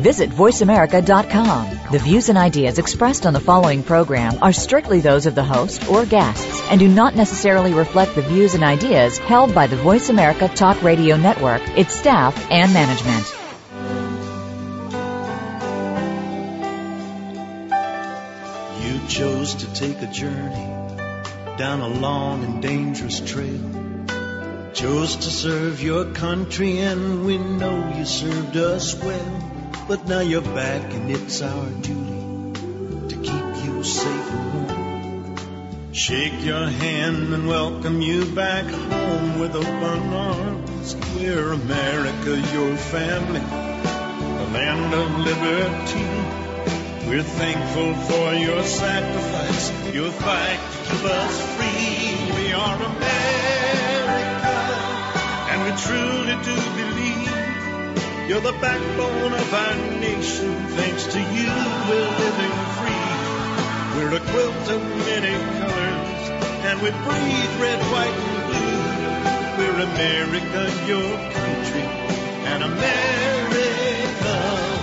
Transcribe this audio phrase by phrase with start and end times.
[0.00, 1.90] Visit VoiceAmerica.com.
[1.90, 5.88] The views and ideas expressed on the following program are strictly those of the host
[5.88, 10.10] or guests and do not necessarily reflect the views and ideas held by the Voice
[10.10, 13.26] America Talk Radio Network, its staff, and management.
[18.84, 20.76] You chose to take a journey
[21.56, 23.86] down a long and dangerous trail.
[24.74, 29.55] Chose to serve your country, and we know you served us well.
[29.88, 35.36] But now you're back, and it's our duty to keep you safe and warm.
[35.92, 40.96] Shake your hand and welcome you back home with open arms.
[41.14, 46.08] We're America, your family, the land of liberty.
[47.08, 52.34] We're thankful for your sacrifice, your fight to keep us free.
[52.34, 54.56] We are America,
[55.50, 56.95] and we truly do believe
[58.28, 60.52] you're the backbone of our nation.
[60.74, 61.46] Thanks to you,
[61.86, 63.06] we're living free.
[63.94, 66.30] We're a quilt of many colors,
[66.66, 68.76] and we breathe red, white, and blue.
[69.58, 71.86] We're America, your country,
[72.50, 74.34] and America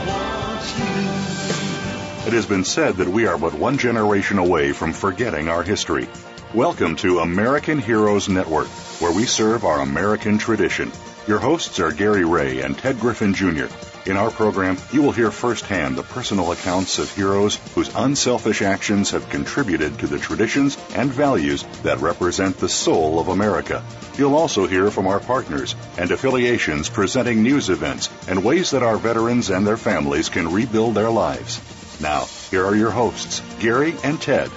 [0.07, 2.27] wants you.
[2.27, 6.07] It has been said that we are but one generation away from forgetting our history.
[6.53, 8.67] Welcome to American Heroes Network,
[9.01, 10.93] where we serve our American tradition.
[11.25, 13.67] Your hosts are Gary Ray and Ted Griffin Jr.
[14.05, 19.11] In our program, you will hear firsthand the personal accounts of heroes whose unselfish actions
[19.11, 23.81] have contributed to the traditions and values that represent the soul of America.
[24.17, 28.97] You'll also hear from our partners and affiliations presenting news events and ways that our
[28.97, 31.61] veterans and their families can rebuild their lives.
[32.01, 34.51] Now, here are your hosts, Gary and Ted.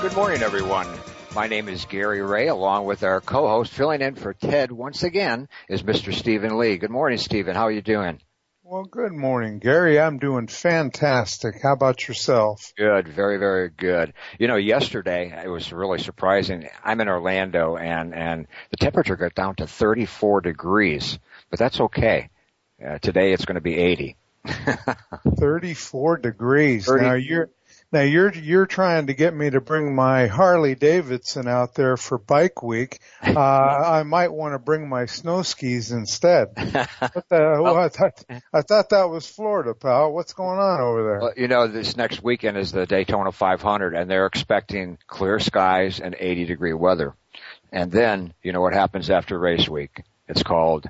[0.00, 1.01] Good morning, everyone.
[1.34, 5.48] My name is Gary Ray, along with our co-host filling in for Ted once again
[5.66, 6.12] is Mr.
[6.12, 6.76] Stephen Lee.
[6.76, 7.54] Good morning, Stephen.
[7.54, 8.20] How are you doing?
[8.62, 9.98] Well, good morning, Gary.
[9.98, 11.62] I'm doing fantastic.
[11.62, 12.74] How about yourself?
[12.76, 14.12] Good, very, very good.
[14.38, 16.68] You know, yesterday it was really surprising.
[16.84, 22.28] I'm in Orlando and, and the temperature got down to 34 degrees, but that's okay.
[22.84, 24.16] Uh, today it's going to be 80.
[25.38, 26.84] 34 degrees.
[26.84, 27.04] 30.
[27.04, 27.48] Now you're
[27.92, 32.18] now you're you're trying to get me to bring my Harley Davidson out there for
[32.18, 33.00] bike week.
[33.32, 36.48] Uh, I might want to bring my snow skis instead.
[36.56, 38.22] What the, well, I, thought,
[38.52, 40.12] I thought that was Florida, pal.
[40.12, 41.20] What's going on over there?
[41.20, 46.00] Well, you know, this next weekend is the Daytona 500 and they're expecting clear skies
[46.00, 47.14] and 80 degree weather.
[47.72, 50.02] And then, you know what happens after race week?
[50.28, 50.86] It's called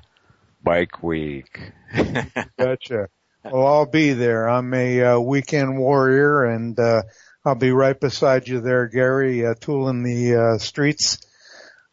[0.61, 1.71] bike week.
[2.59, 3.09] Gotcha.
[3.43, 4.47] Well, I'll be there.
[4.47, 7.03] I'm a uh, weekend warrior, and uh,
[7.43, 11.17] I'll be right beside you there, Gary, uh, tooling the uh, streets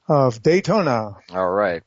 [0.06, 1.16] of Daytona.
[1.32, 1.82] All right.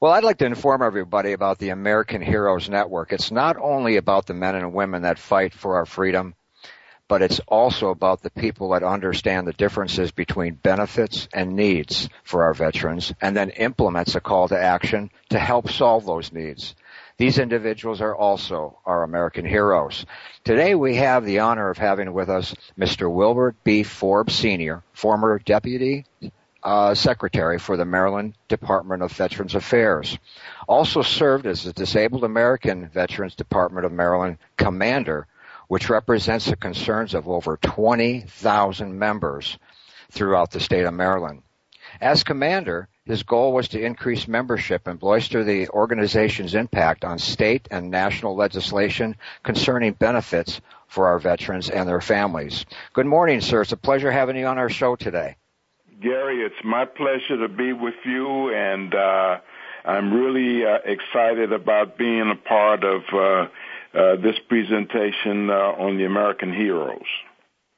[0.00, 3.12] Well, I'd like to inform everybody about the American Heroes Network.
[3.12, 6.34] It's not only about the men and women that fight for our freedom,
[7.08, 12.44] but it's also about the people that understand the differences between benefits and needs for
[12.44, 16.74] our veterans and then implements a call to action to help solve those needs.
[17.18, 20.04] These individuals are also our American heroes.
[20.44, 23.10] Today we have the honor of having with us Mr.
[23.10, 23.84] Wilbert B.
[23.84, 26.04] Forbes Sr., former Deputy
[26.62, 30.18] uh, Secretary for the Maryland Department of Veterans Affairs.
[30.68, 35.26] Also served as the Disabled American Veterans Department of Maryland Commander,
[35.68, 39.58] which represents the concerns of over 20,000 members
[40.10, 41.42] throughout the state of Maryland.
[41.98, 47.68] As commander, his goal was to increase membership and bolster the organization's impact on state
[47.70, 52.66] and national legislation concerning benefits for our veterans and their families.
[52.92, 53.62] Good morning, sir.
[53.62, 55.36] It's a pleasure having you on our show today.
[56.02, 59.38] Gary, it's my pleasure to be with you, and uh,
[59.84, 63.48] I'm really uh, excited about being a part of uh,
[63.96, 67.06] uh this presentation uh, on the American heroes.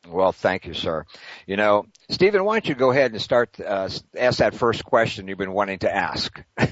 [0.09, 1.05] Well, thank you, sir.
[1.47, 5.29] You know, Stephen, why don't you go ahead and start, uh, ask that first question
[5.29, 6.43] you've been wanting to ask?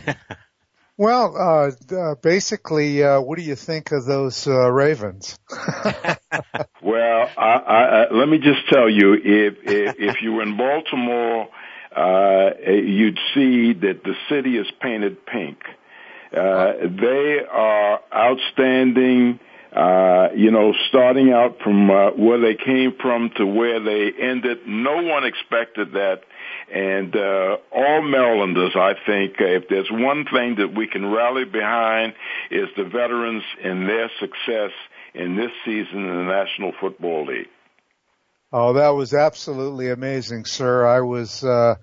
[0.99, 5.39] Well, uh, uh, basically, uh, what do you think of those uh, Ravens?
[6.83, 11.49] well, I, I, let me just tell you, if if, if you were in Baltimore,
[11.95, 15.59] uh, you'd see that the city is painted pink.
[16.33, 19.39] Uh, they are outstanding
[19.77, 24.67] uh, you know, starting out from uh, where they came from to where they ended.
[24.67, 26.23] No one expected that.
[26.73, 31.45] And uh, all Marylanders, I think, uh, if there's one thing that we can rally
[31.45, 32.15] behind,
[32.51, 34.71] is the veterans and their success
[35.15, 37.49] in this season in the National Football League.
[38.53, 40.87] Oh, that was absolutely amazing, sir.
[40.87, 41.75] I was, uh,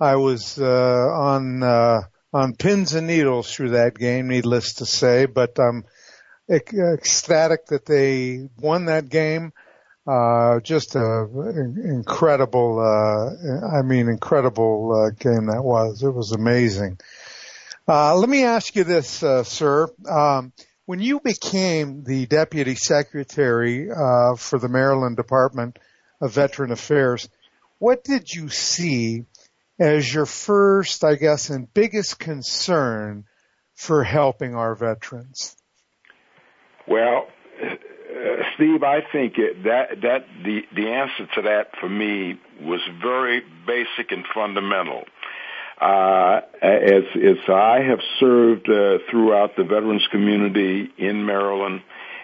[0.00, 2.00] I was, uh, on, uh,
[2.32, 5.84] on pins and needles through that game, needless to say, but I'm
[6.48, 9.52] ecstatic that they won that game.
[10.06, 11.26] Uh, just a
[11.84, 16.02] incredible, uh, I mean, incredible uh, game that was.
[16.02, 16.98] It was amazing.
[17.88, 19.88] Uh, let me ask you this, uh, sir.
[20.08, 20.52] Um,
[20.86, 25.78] when you became the deputy secretary uh, for the Maryland Department
[26.20, 27.28] of Veteran Affairs,
[27.78, 29.24] what did you see
[29.78, 33.24] as your first, I guess, and biggest concern
[33.74, 35.56] for helping our veterans?
[36.86, 37.28] Well,
[37.62, 42.80] uh, Steve, I think it, that that the the answer to that for me was
[43.02, 45.04] very basic and fundamental.
[45.80, 51.82] Uh, as as I have served uh, throughout the veterans community in Maryland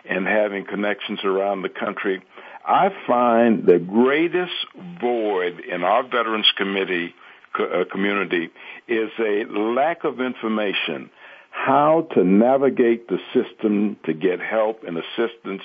[0.08, 2.22] and having connections around the country,
[2.64, 4.54] I find the greatest
[5.00, 7.14] void in our veterans committee
[7.58, 8.50] uh, community
[8.88, 11.10] is a lack of information
[11.52, 15.62] how to navigate the system to get help and assistance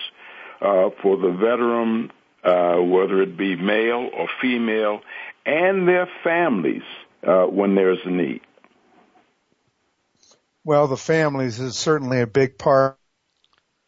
[0.62, 2.12] uh, for the veteran,
[2.44, 5.01] uh, whether it be male or female,
[5.45, 6.84] and their families
[7.25, 8.42] uh, when there's a need.
[10.63, 12.98] Well, the families is certainly a big part.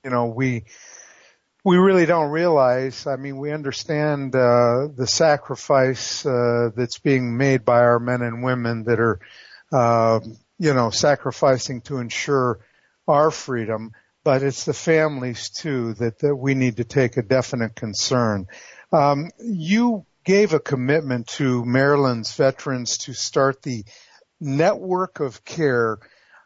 [0.05, 0.63] You know, we
[1.65, 3.05] we really don't realize.
[3.05, 8.43] I mean, we understand uh, the sacrifice uh, that's being made by our men and
[8.43, 9.19] women that are,
[9.71, 10.21] uh,
[10.59, 12.59] you know, sacrificing to ensure
[13.07, 13.91] our freedom
[14.23, 18.47] but it's the families too that, that we need to take a definite concern.
[18.91, 23.83] Um, you gave a commitment to Maryland's veterans to start the
[24.39, 25.97] network of care.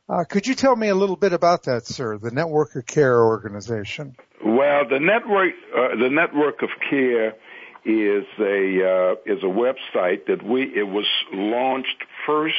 [0.08, 2.18] Uh, could you tell me a little bit about that, sir?
[2.18, 4.16] The network of care organization.
[4.46, 7.36] Well, the network, uh, the network of care
[7.86, 12.56] is a uh, is a website that we it was launched first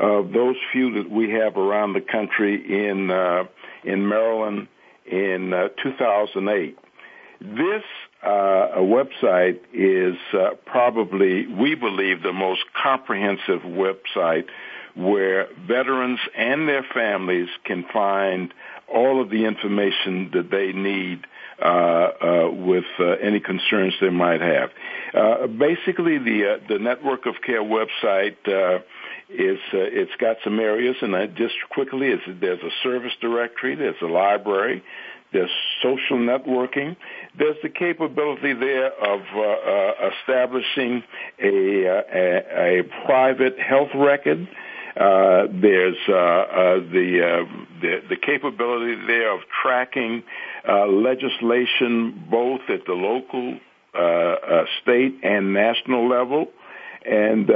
[0.00, 3.44] of those few that we have around the country in uh,
[3.84, 4.68] in Maryland
[5.06, 6.78] in uh, 2008.
[7.40, 7.82] This
[8.22, 8.26] uh,
[8.78, 14.46] website is uh, probably, we believe, the most comprehensive website
[14.94, 18.52] where veterans and their families can find
[18.92, 21.26] all of the information that they need
[21.62, 24.70] uh, uh, with uh, any concerns they might have.
[25.14, 28.82] Uh, basically, the uh, the network of care website
[29.32, 32.08] is uh, it's got some areas, and I just quickly.
[32.08, 34.82] Is there's a service directory, there's a library,
[35.32, 35.50] there's
[35.82, 36.96] social networking,
[37.38, 41.04] there's the capability there of uh, uh, establishing
[41.42, 44.48] a, uh, a, a private health record.
[44.96, 47.46] Uh, there's uh, uh, the,
[47.80, 50.24] the the capability there of tracking
[50.68, 53.58] uh, legislation both at the local,
[54.82, 56.48] state, and national level,
[57.06, 57.48] and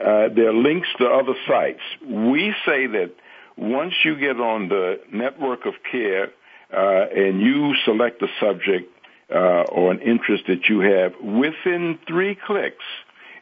[0.00, 1.80] uh, there are links to other sites.
[2.06, 3.12] We say that
[3.56, 6.30] once you get on the network of care
[6.72, 8.92] uh, and you select a subject
[9.34, 12.84] uh, or an interest that you have, within three clicks,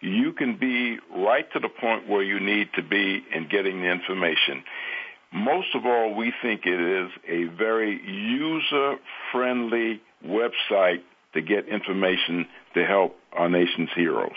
[0.00, 3.90] you can be right to the point where you need to be in getting the
[3.90, 4.64] information.
[5.32, 11.02] Most of all, we think it is a very user-friendly website
[11.34, 14.36] to get information to help our nation's heroes.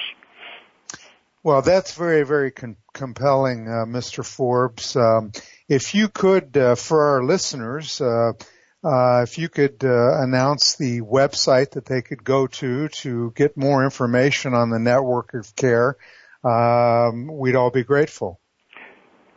[1.42, 4.26] Well, that's very, very con- compelling, uh, Mr.
[4.26, 4.96] Forbes.
[4.96, 5.32] Um,
[5.70, 8.34] if you could, uh, for our listeners, uh,
[8.82, 13.58] uh if you could uh, announce the website that they could go to to get
[13.58, 15.98] more information on the network of care,
[16.44, 18.40] um, we'd all be grateful.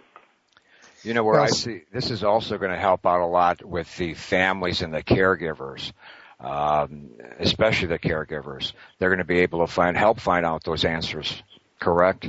[1.05, 3.95] You know where I see this is also going to help out a lot with
[3.97, 5.91] the families and the caregivers,
[6.39, 8.74] um, especially the caregivers.
[8.97, 11.43] They're going to be able to find help find out those answers.
[11.79, 12.27] Correct?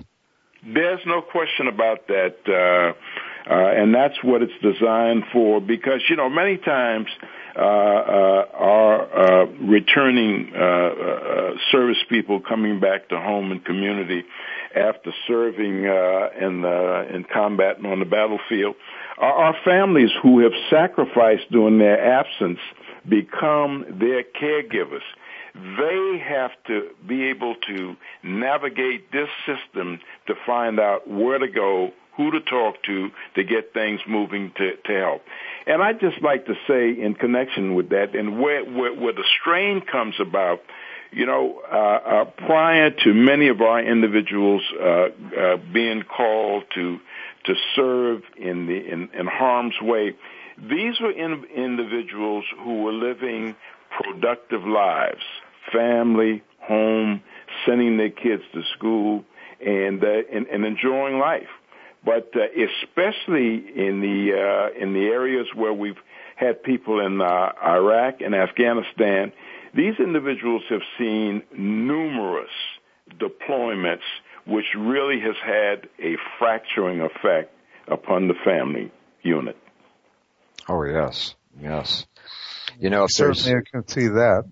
[0.62, 5.61] There's no question about that, uh, uh, and that's what it's designed for.
[5.61, 7.09] Because you know, many times
[7.62, 14.25] are uh, returning uh, uh, service people coming back to home and community
[14.75, 18.76] after serving uh, in uh, in combat and on the battlefield.
[19.18, 22.58] Our families who have sacrificed during their absence
[23.08, 25.06] become their caregivers.
[25.54, 31.92] They have to be able to navigate this system to find out where to go,
[32.16, 35.23] who to talk to to get things moving to, to help.
[35.66, 39.25] And I'd just like to say in connection with that and where, where, where the
[39.40, 40.61] strain comes about,
[41.12, 46.99] you know, uh, uh, prior to many of our individuals uh, uh, being called to
[47.44, 50.16] to serve in the in, in harm's way,
[50.58, 53.54] these were in, individuals who were living
[54.02, 55.23] productive lives,
[55.73, 57.23] family, home,
[57.64, 59.25] sending their kids to school,
[59.64, 61.49] and uh, and, and enjoying life
[62.06, 65.98] but uh, especially in the uh, in the areas where we've
[66.36, 69.32] had people in uh, Iraq and Afghanistan,
[69.75, 72.50] these individuals have seen numerous
[73.18, 74.06] deployments,
[74.46, 77.52] which really has had a fracturing effect
[77.88, 79.56] upon the family unit.
[80.68, 82.06] Oh yes, yes.
[82.78, 84.44] You know, if certainly I can see that.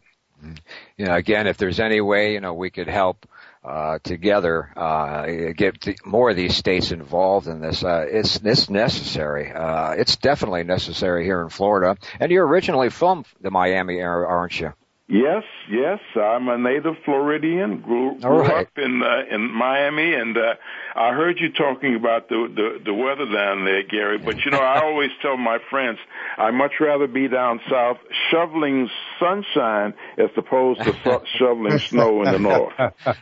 [0.99, 3.26] You know, again, if there's any way, you know, we could help
[3.64, 7.83] uh, together, uh, get more of these states involved in this.
[7.83, 9.50] Uh, it's it's necessary.
[9.52, 11.97] Uh, it's definitely necessary here in Florida.
[12.21, 14.75] And you're originally from the Miami area, aren't you?
[15.06, 17.82] Yes, yes, I'm a native Floridian.
[17.82, 18.66] Grew, grew right.
[18.66, 20.54] up in uh, in Miami, and uh,
[20.96, 24.16] I heard you talking about the, the the weather down there, Gary.
[24.16, 25.99] But you know, I always tell my friends
[26.38, 27.99] I much rather be down south
[28.30, 28.88] shoveling
[29.20, 30.94] sunshine as opposed to
[31.38, 32.73] shoveling snow in the north.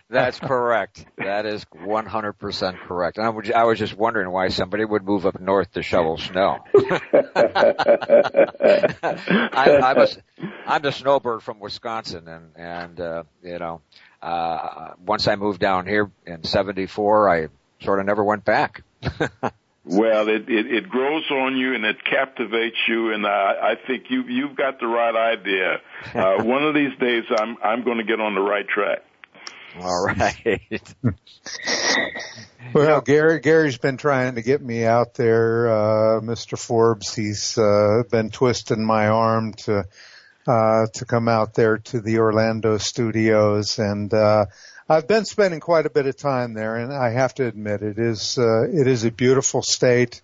[0.08, 1.04] That's correct.
[1.18, 3.18] That is 100% correct.
[3.18, 6.16] And I was, I was just wondering why somebody would move up north to shovel
[6.18, 6.58] snow.
[9.54, 10.08] I, I'm a,
[10.66, 11.71] I'm the snowbird from Wisconsin,
[12.28, 13.80] and and uh, you know,
[14.20, 17.48] uh, once I moved down here in '74, I
[17.80, 18.82] sort of never went back.
[19.84, 24.04] well, it, it it grows on you and it captivates you, and I, I think
[24.10, 25.80] you you've got the right idea.
[26.14, 29.02] Uh, one of these days, I'm I'm going to get on the right track.
[29.80, 30.82] All right.
[32.74, 36.58] well, Gary, Gary's been trying to get me out there, uh, Mr.
[36.58, 37.14] Forbes.
[37.14, 39.86] He's, uh, been twisting my arm to,
[40.46, 44.46] uh, to come out there to the Orlando studios and, uh,
[44.88, 47.98] I've been spending quite a bit of time there and I have to admit it
[47.98, 50.20] is, uh, it is a beautiful state.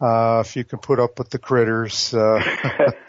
[0.00, 2.42] Uh, if you can put up with the critters, uh,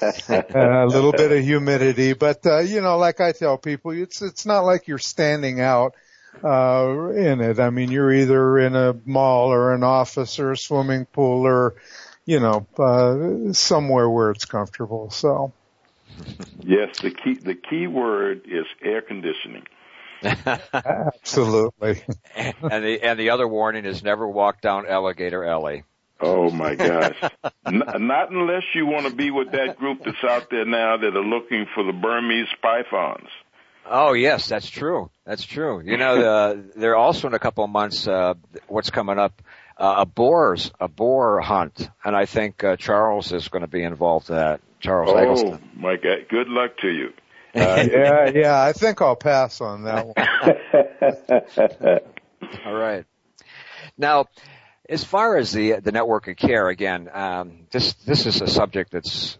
[0.30, 4.46] a little bit of humidity, but, uh, you know, like I tell people, it's, it's
[4.46, 5.96] not like you're standing out,
[6.44, 7.60] uh, in it.
[7.60, 11.76] I mean, you're either in a mall or an office or a swimming pool or,
[12.26, 15.10] you know, uh, somewhere where it's comfortable.
[15.10, 15.54] So.
[16.62, 19.64] Yes, the key, the key word is air conditioning.
[20.24, 22.04] Absolutely.
[22.36, 25.84] and the, and the other warning is never walk down Alligator Alley.
[26.20, 27.18] Oh my gosh.
[27.66, 31.16] N- not unless you want to be with that group that's out there now that
[31.16, 33.30] are looking for the Burmese pythons.
[33.88, 35.12] Oh yes, that's true.
[35.26, 35.82] That's true.
[35.84, 38.34] You know, the, they're also in a couple of months, uh,
[38.68, 39.42] what's coming up,
[39.78, 41.88] uh, a boars, a boar hunt.
[42.04, 44.62] And I think, uh, Charles is going to be involved in that.
[44.86, 45.70] Charles oh, Eggleston.
[45.76, 46.28] my God.
[46.30, 47.14] Good luck to you.
[47.56, 50.16] Uh, yeah, yeah, I think I'll pass on that one.
[52.66, 53.06] All right.
[53.98, 54.26] Now,
[54.90, 58.92] as far as the the network of care, again, um, this this is a subject
[58.92, 59.38] that's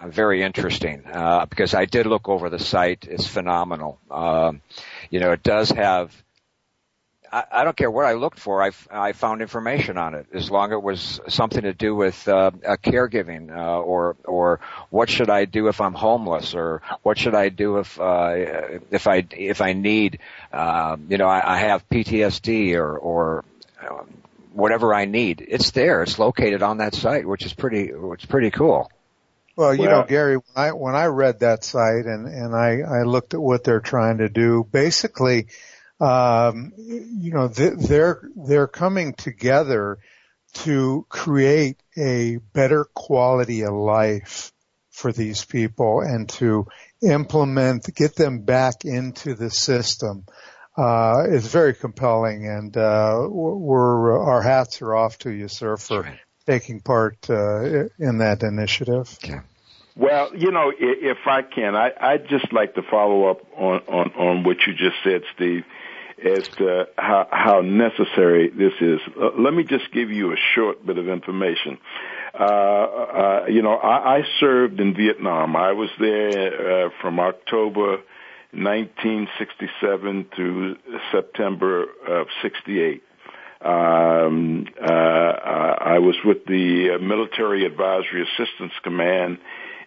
[0.00, 3.06] uh, very interesting uh, because I did look over the site.
[3.06, 3.98] It's phenomenal.
[4.10, 4.62] Um,
[5.10, 6.10] you know, it does have.
[7.32, 8.62] I, I don't care what I looked for.
[8.62, 12.28] I, I found information on it as long as it was something to do with
[12.28, 14.60] uh, a caregiving uh, or or
[14.90, 18.34] what should I do if I'm homeless or what should I do if uh,
[18.90, 20.18] if I if I need
[20.52, 23.44] uh, you know I, I have PTSD or or
[23.88, 24.06] um,
[24.54, 25.44] whatever I need.
[25.46, 26.02] It's there.
[26.02, 28.90] It's located on that site, which is pretty, which is pretty cool.
[29.56, 32.80] Well, you well, know, Gary, when I, when I read that site and, and I,
[32.80, 35.48] I looked at what they're trying to do, basically,
[36.02, 39.98] um, you know, they're, they're coming together
[40.54, 44.52] to create a better quality of life
[44.90, 46.66] for these people and to
[47.02, 50.24] implement, get them back into the system
[50.76, 56.02] uh, is very compelling, and uh, we're our hats are off to you, sir, for
[56.02, 56.18] right.
[56.46, 59.18] taking part uh, in that initiative.
[59.22, 59.40] Okay.
[59.94, 64.12] Well, you know, if I can, I I'd just like to follow up on on
[64.12, 65.64] on what you just said, Steve,
[66.24, 69.00] as to how how necessary this is.
[69.20, 71.78] Uh, let me just give you a short bit of information.
[72.38, 75.56] uh, uh, you know, I, I served in Vietnam.
[75.56, 77.98] I was there uh, from October
[78.52, 80.76] 1967 through
[81.10, 83.02] September of 68.
[83.64, 89.38] Um, uh, I was with the Military Advisory Assistance Command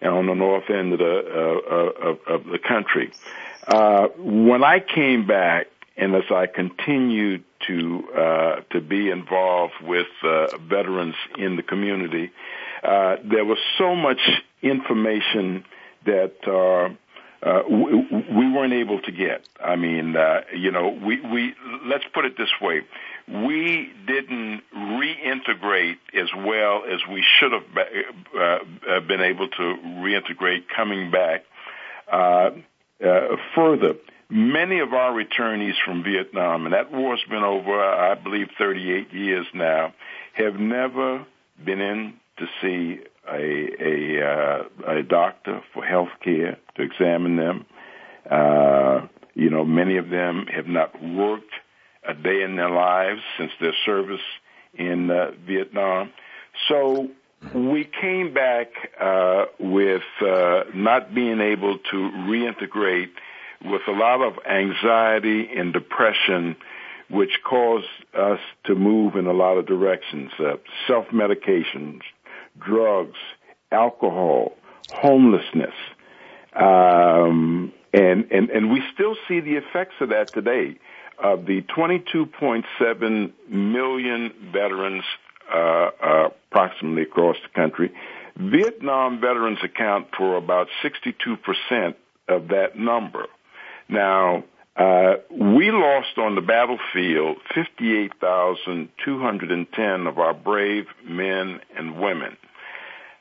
[0.02, 3.12] on the north end of the uh, of, of the country.
[4.18, 10.58] When I came back, and as I continued to uh, to be involved with uh,
[10.58, 12.32] veterans in the community,
[12.84, 14.20] uh, there was so much
[14.62, 15.64] information
[16.06, 16.90] that uh,
[17.48, 17.96] uh, we,
[18.36, 19.48] we weren't able to get.
[19.64, 21.54] I mean, uh, you know, we we
[21.86, 22.82] let's put it this way:
[23.28, 31.46] we didn't reintegrate as well as we should have been able to reintegrate coming back.
[33.56, 33.96] Further,
[34.30, 39.46] many of our returnees from Vietnam, and that war's been over, I believe, 38 years
[39.54, 39.94] now,
[40.34, 41.26] have never
[41.64, 47.66] been in to see a a, uh, a doctor for health care to examine them.
[48.30, 51.54] Uh, you know, many of them have not worked
[52.08, 54.22] a day in their lives since their service
[54.74, 56.12] in uh, Vietnam.
[56.68, 57.10] So
[57.54, 58.68] we came back
[59.00, 63.12] uh, with uh, not being able to reintegrate
[63.66, 66.56] with a lot of anxiety and depression,
[67.10, 70.32] which caused us to move in a lot of directions.
[70.40, 70.56] Uh,
[70.88, 72.02] self-medications,
[72.60, 73.18] drugs,
[73.72, 74.54] alcohol,
[74.92, 75.74] homelessness,
[76.56, 80.78] um, and, and, and we still see the effects of that today.
[81.18, 85.04] Of the 22.7 million veterans
[85.50, 87.94] uh, uh, approximately across the country,
[88.36, 91.96] Vietnam veterans account for about 62%
[92.28, 93.28] of that number.
[93.88, 94.44] Now,
[94.76, 102.36] uh, we lost on the battlefield 58,210 of our brave men and women.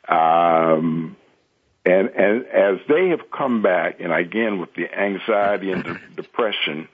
[0.09, 1.17] Um,
[1.87, 6.89] and, and as they have come back, and again with the anxiety and de- depression,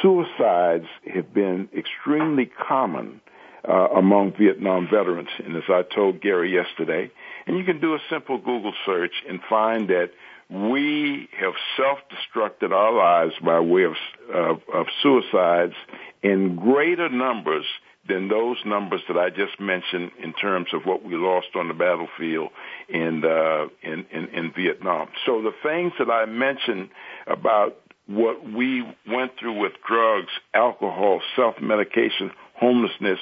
[0.00, 3.20] suicides have been extremely common
[3.66, 5.28] uh, among Vietnam veterans.
[5.44, 7.10] And as I told Gary yesterday,
[7.46, 10.10] and you can do a simple Google search and find that
[10.48, 13.94] we have self-destructed our lives by way of,
[14.32, 15.74] of, of suicides
[16.22, 17.64] in greater numbers
[18.08, 21.74] than those numbers that I just mentioned in terms of what we lost on the
[21.74, 22.50] battlefield
[22.88, 25.08] in, uh, in, in, in Vietnam.
[25.24, 26.90] So the things that I mentioned
[27.26, 33.18] about what we went through with drugs, alcohol, self-medication, homelessness,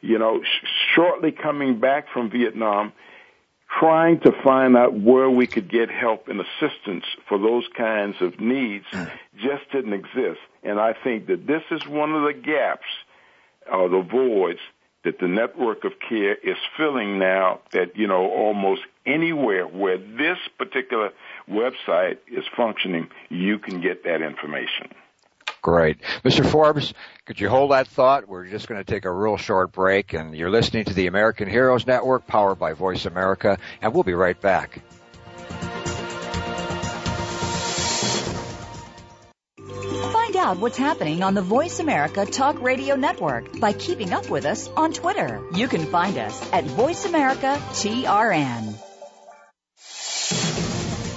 [0.00, 2.92] you know, sh- shortly coming back from Vietnam,
[3.78, 8.38] trying to find out where we could get help and assistance for those kinds of
[8.40, 9.10] needs mm.
[9.36, 10.40] just didn't exist.
[10.62, 12.86] And I think that this is one of the gaps
[13.70, 14.60] or the voids
[15.04, 20.38] that the network of care is filling now that, you know, almost anywhere where this
[20.56, 21.10] particular
[21.48, 24.88] website is functioning, you can get that information.
[25.64, 25.96] Great.
[26.22, 26.44] Mr.
[26.44, 26.92] Forbes,
[27.24, 28.28] could you hold that thought?
[28.28, 31.48] We're just going to take a real short break and you're listening to the American
[31.48, 34.82] Heroes Network powered by Voice America and we'll be right back.
[40.12, 44.44] Find out what's happening on the Voice America Talk Radio Network by keeping up with
[44.44, 45.42] us on Twitter.
[45.54, 48.93] You can find us at Voice America TRN.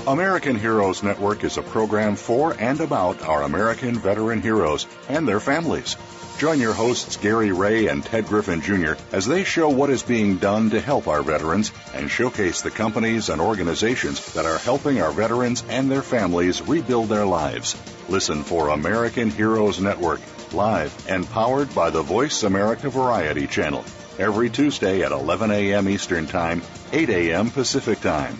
[0.08, 5.42] American Heroes Network is a program for and about our American veteran heroes and their
[5.42, 5.98] families.
[6.38, 8.94] Join your hosts Gary Ray and Ted Griffin Jr.
[9.12, 13.28] as they show what is being done to help our veterans and showcase the companies
[13.28, 17.76] and organizations that are helping our veterans and their families rebuild their lives.
[18.08, 20.22] Listen for American Heroes Network,
[20.54, 23.84] live and powered by the Voice America Variety Channel,
[24.18, 25.90] every Tuesday at 11 a.m.
[25.90, 26.62] Eastern Time,
[26.94, 27.52] 8 a.m.
[27.52, 28.40] Pacific Time.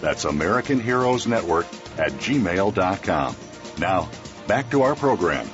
[0.00, 1.66] That's American Heroes Network
[1.98, 3.36] at gmail.com.
[3.78, 4.08] Now,
[4.46, 5.48] back to our program.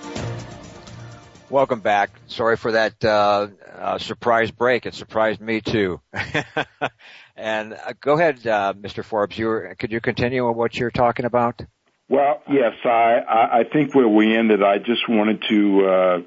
[1.51, 2.11] Welcome back.
[2.27, 4.87] Sorry for that uh, uh, surprise break.
[4.87, 6.01] It surprised me too.
[7.37, 9.05] and uh, go ahead, uh, Mr.
[9.05, 9.39] Forbes.
[9.39, 11.61] You were, could you continue on what you're talking about?
[12.09, 12.89] Well, yes, I,
[13.29, 16.19] I, I think where we ended, I just wanted to uh,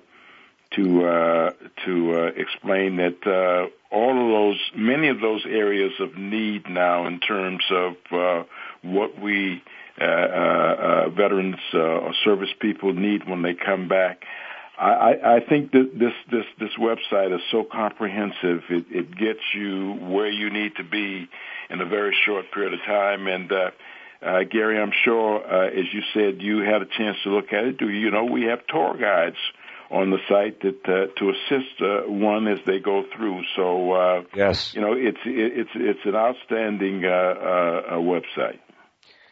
[0.76, 1.52] to uh,
[1.86, 7.08] to uh, explain that uh, all of those, many of those areas of need now
[7.08, 8.44] in terms of uh,
[8.82, 9.62] what we
[10.00, 14.24] uh, uh, veterans uh, or service people need when they come back.
[14.80, 18.62] I, I think that this this this website is so comprehensive.
[18.70, 21.28] It, it gets you where you need to be
[21.72, 23.72] in a very short period of time, and uh,
[24.22, 27.64] uh, Gary, I'm sure, uh, as you said, you had a chance to look at
[27.64, 27.78] it.
[27.78, 29.38] Do you know we have tour guides
[29.90, 33.44] on the site that uh, to assist uh, one as they go through?
[33.56, 38.60] So uh, yes, you know it's it's it's an outstanding uh, uh, website.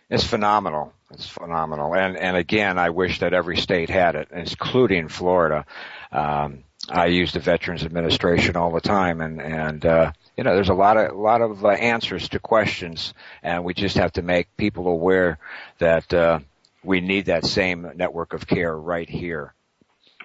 [0.10, 0.94] It's phenomenal.
[1.12, 1.96] It's phenomenal.
[1.96, 5.66] And and again, I wish that every state had it, including Florida.
[6.12, 10.70] Um, I use the Veterans Administration all the time, and and uh, you know, there's
[10.70, 14.22] a lot of a lot of uh, answers to questions, and we just have to
[14.22, 15.40] make people aware
[15.80, 16.40] that uh,
[16.84, 19.54] we need that same network of care right here.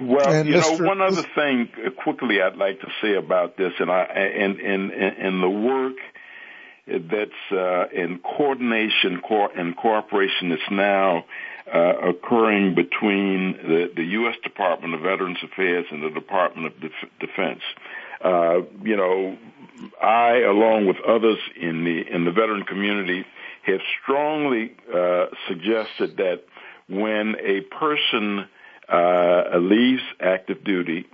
[0.00, 0.80] Well, and you Mr.
[0.80, 4.58] know, one other thing uh, quickly I'd like to say about this, and I and
[4.58, 5.96] and and the work
[6.86, 9.20] that's uh, in coordination
[9.56, 11.24] and cooperation that's now
[11.72, 14.36] uh, occurring between the, the U.S.
[14.42, 17.60] Department of Veterans Affairs and the Department of Def- Defense.
[18.24, 19.36] Uh, you know,
[20.02, 23.24] I, along with others in the in the veteran community,
[23.62, 26.44] have strongly uh, suggested that
[26.88, 28.46] when a person
[28.90, 31.06] uh, leaves active duty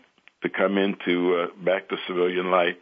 [0.43, 2.77] to come into uh, back to civilian life,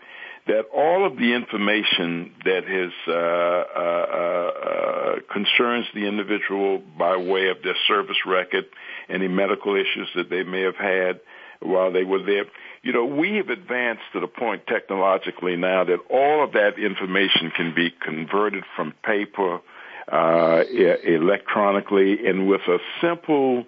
[0.46, 2.64] that all of the information that
[3.08, 8.66] uh, uh, uh, concerns the individual by way of their service record,
[9.08, 11.20] any medical issues that they may have had
[11.60, 12.44] while they were there,
[12.82, 17.50] you know, we have advanced to the point technologically now that all of that information
[17.56, 19.60] can be converted from paper
[20.12, 23.64] uh, electronically and with a simple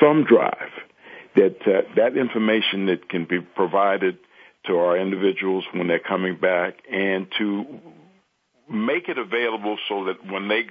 [0.00, 0.70] thumb drive
[1.36, 4.18] that uh, that information that can be provided
[4.66, 7.64] to our individuals when they're coming back and to
[8.68, 10.62] make it available so that when they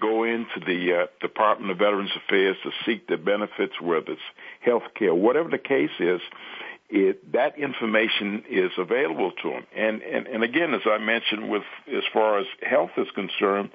[0.00, 4.20] go into the uh, Department of Veterans Affairs to seek their benefits, whether it's
[4.60, 6.20] health care, whatever the case is,
[6.90, 9.66] it, that information is available to them.
[9.76, 13.70] And, and, and again, as I mentioned, with as far as health is concerned,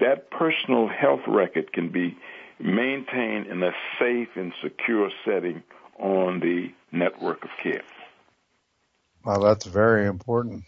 [0.00, 2.16] that personal health record can be
[2.58, 5.62] maintained in a safe and secure setting
[5.98, 7.82] on the network of care.
[9.24, 10.64] Well, that's very important.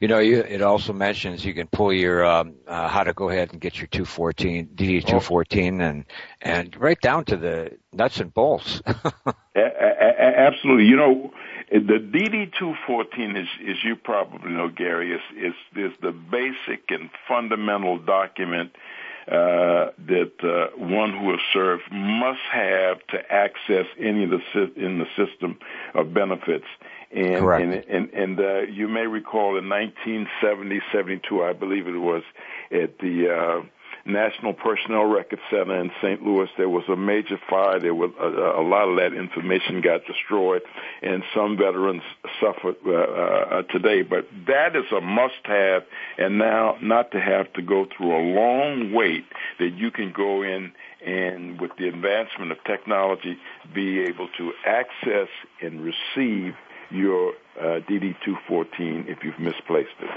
[0.00, 3.30] You know, you, it also mentions you can pull your um, uh, how to go
[3.30, 6.04] ahead and get your 214 DD 214 and
[6.42, 8.82] and right down to the nuts and bolts.
[8.86, 10.84] a- a- absolutely.
[10.84, 11.32] You know,
[11.70, 17.10] the DD 214 is, as you probably know, Gary, is is is the basic and
[17.28, 18.72] fundamental document
[19.28, 24.98] uh, that uh, one who has served must have to access any of the in
[24.98, 25.58] the system
[25.94, 26.66] of benefits.
[27.12, 27.62] And Correct.
[27.62, 32.22] and and, and uh, you may recall in 1970, 72, I believe it was,
[32.72, 33.66] at the uh,
[34.04, 36.22] National Personnel Record Center in St.
[36.22, 36.48] Louis.
[36.56, 37.80] There was a major fire.
[37.80, 40.62] There was a, a lot of that information got destroyed,
[41.02, 42.02] and some veterans
[42.40, 44.02] suffered uh, uh, today.
[44.02, 45.82] But that is a must-have,
[46.18, 49.24] and now not to have to go through a long wait
[49.58, 50.72] that you can go in
[51.04, 53.38] and with the advancement of technology,
[53.74, 55.28] be able to access
[55.62, 56.54] and receive
[56.90, 60.10] your uh, DD214 if you've misplaced it.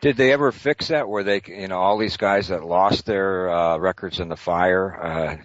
[0.00, 1.08] Did they ever fix that?
[1.08, 5.02] Where they, you know, all these guys that lost their uh, records in the fire?
[5.02, 5.36] Uh,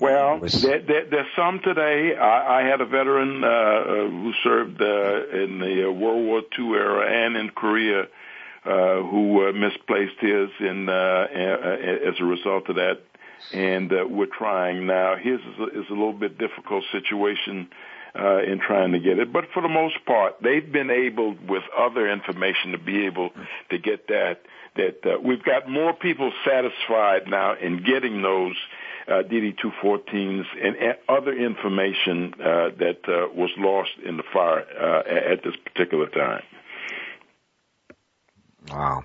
[0.00, 0.62] well, was...
[0.62, 2.16] there, there, there's some today.
[2.16, 6.42] I, I had a veteran uh, uh who served uh, in the uh, World War
[6.58, 8.06] II era and in Korea
[8.64, 13.00] uh, who uh, misplaced his in uh, as a result of that.
[13.52, 15.16] And uh, we're trying now.
[15.16, 17.68] His is a, is a little bit difficult situation
[18.18, 19.32] uh, in trying to get it.
[19.32, 23.30] But for the most part, they've been able, with other information, to be able
[23.70, 24.42] to get that.
[24.76, 28.56] That uh, we've got more people satisfied now in getting those
[29.06, 30.76] uh, DD214s and
[31.08, 36.42] other information uh, that uh, was lost in the fire uh, at this particular time.
[38.70, 39.04] Wow.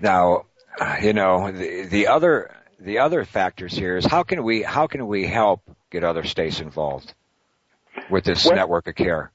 [0.00, 0.46] Now,
[1.02, 5.06] you know, the, the other the other factors here is how can we how can
[5.08, 7.14] we help get other states involved
[8.10, 9.30] with this well, network of care?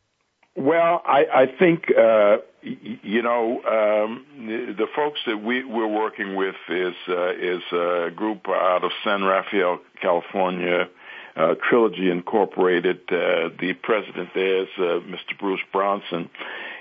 [0.56, 6.36] Well, I, I think uh, you know um, the, the folks that we, we're working
[6.36, 10.90] with is uh, is a group out of San Rafael, California,
[11.36, 13.02] uh, Trilogy Incorporated.
[13.08, 15.38] Uh, the president there is uh, Mr.
[15.40, 16.30] Bruce Bronson,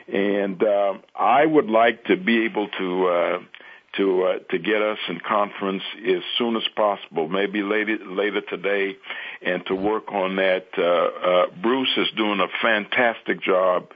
[0.07, 3.47] and uh, I would like to be able to.
[3.93, 8.41] Uh, to uh, to get us in conference as soon as possible, maybe later later
[8.41, 8.97] today,
[9.43, 10.67] and to work on that.
[10.77, 13.89] Uh, uh, Bruce is doing a fantastic job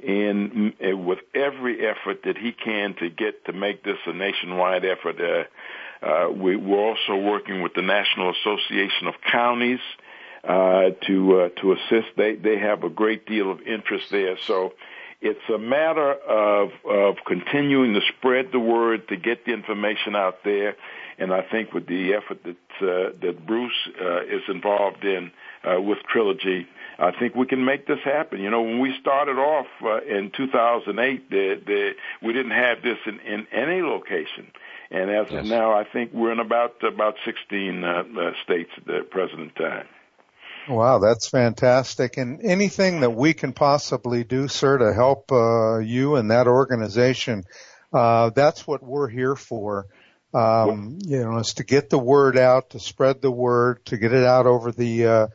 [0.00, 5.20] in with every effort that he can to get to make this a nationwide effort.
[5.20, 9.80] Uh, uh, we, we're also working with the National Association of Counties
[10.42, 12.08] uh, to uh, to assist.
[12.16, 14.36] They they have a great deal of interest there.
[14.46, 14.74] So
[15.24, 20.44] it's a matter of of continuing to spread the word to get the information out
[20.44, 20.76] there,
[21.18, 25.32] and I think with the effort that uh, that Bruce uh, is involved in
[25.64, 26.66] uh, with Trilogy,
[26.98, 28.40] I think we can make this happen.
[28.40, 31.90] You know, when we started off uh, in 2008, the, the,
[32.22, 34.52] we didn't have this in, in any location.
[34.90, 35.40] And as yes.
[35.40, 39.56] of now, I think we're in about about 16 uh, uh, states at the present
[39.56, 39.86] time.
[40.68, 42.16] Wow, that's fantastic.
[42.16, 47.44] And anything that we can possibly do, sir, to help uh, you and that organization,
[47.92, 49.86] uh, that's what we're here for.
[50.32, 54.12] Um, you know, is to get the word out, to spread the word, to get
[54.12, 55.26] it out over the uh,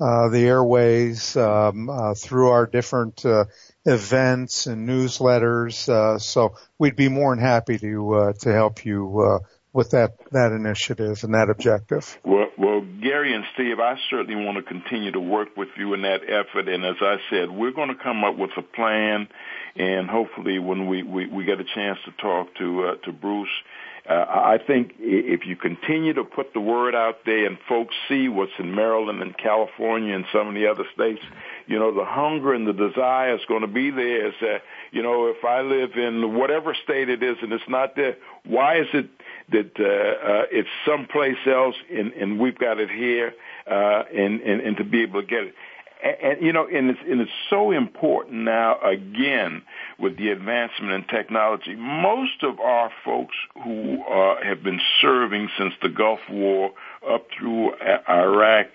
[0.00, 3.44] uh the airways um, uh, through our different uh,
[3.84, 5.88] events and newsletters.
[5.88, 9.40] Uh so we'd be more than happy to to help you
[9.78, 12.18] with that that initiative and that objective.
[12.24, 16.02] Well, well, Gary and Steve, I certainly want to continue to work with you in
[16.02, 16.68] that effort.
[16.68, 19.28] And as I said, we're going to come up with a plan,
[19.76, 23.56] and hopefully, when we we, we get a chance to talk to uh, to Bruce.
[24.08, 28.26] Uh, I think if you continue to put the word out there and folks see
[28.30, 31.20] what's in Maryland and California and some of the other states,
[31.66, 34.28] you know, the hunger and the desire is going to be there.
[34.28, 34.62] Is that,
[34.92, 38.80] you know, if I live in whatever state it is and it's not there, why
[38.80, 39.10] is it
[39.50, 43.32] that uh, uh, it's someplace else and, and we've got it here,
[43.66, 45.54] uh, and, and, and to be able to get it.
[46.02, 49.62] And, and you know, and it's, and it's so important now, again,
[49.98, 51.74] with the advancement in technology.
[51.76, 53.34] Most of our folks
[53.64, 56.72] who uh, have been serving since the Gulf War
[57.08, 57.72] up through
[58.08, 58.66] Iraq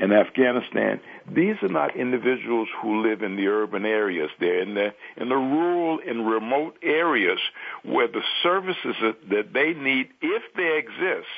[0.00, 0.98] and Afghanistan,
[1.30, 4.30] these are not individuals who live in the urban areas.
[4.40, 7.38] They're in the in the rural and remote areas
[7.84, 8.96] where the services
[9.30, 11.28] that they need, if they exist,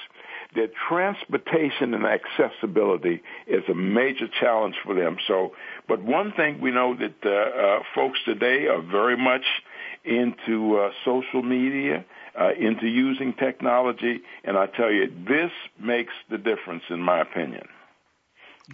[0.55, 5.17] their transportation and accessibility is a major challenge for them.
[5.27, 5.55] So,
[5.89, 9.45] but one thing we know that uh, uh, folks today are very much
[10.05, 12.05] into uh, social media,
[12.39, 17.67] uh, into using technology, and I tell you, this makes the difference, in my opinion.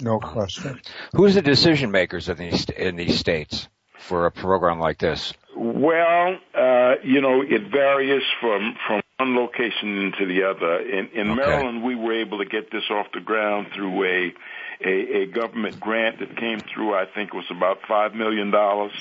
[0.00, 0.80] No question.
[1.14, 5.32] Who's the decision makers in these in these states for a program like this?
[5.56, 10.80] Well, uh, you know, it varies from from one location to the other.
[10.80, 11.40] In, in okay.
[11.40, 14.34] Maryland, we were able to get this off the ground through a,
[14.84, 16.94] a a government grant that came through.
[16.94, 18.92] I think it was about five million dollars,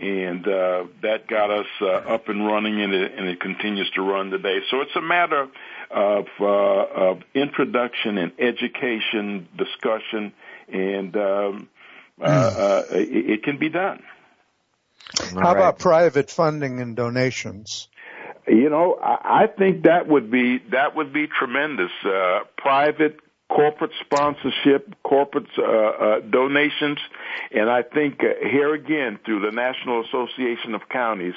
[0.00, 4.02] and uh, that got us uh, up and running, and it, and it continues to
[4.02, 4.60] run today.
[4.70, 5.48] So it's a matter
[5.90, 10.32] of, uh, of introduction and education, discussion,
[10.68, 11.68] and um,
[12.20, 14.02] uh, uh, it, it, can be done.
[15.18, 15.52] How right.
[15.52, 17.88] about private funding and donations?
[18.46, 21.90] You know, I, I think that would be that would be tremendous.
[22.04, 23.18] Uh, private
[23.48, 26.98] corporate sponsorship, corporate uh, uh, donations,
[27.52, 31.34] and I think uh, here again through the National Association of Counties,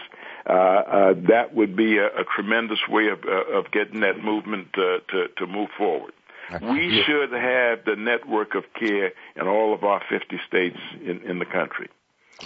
[0.48, 4.74] uh, uh, that would be a, a tremendous way of, uh, of getting that movement
[4.74, 6.14] to, to move forward.
[6.62, 11.38] We should have the network of care in all of our 50 states in, in
[11.38, 11.90] the country.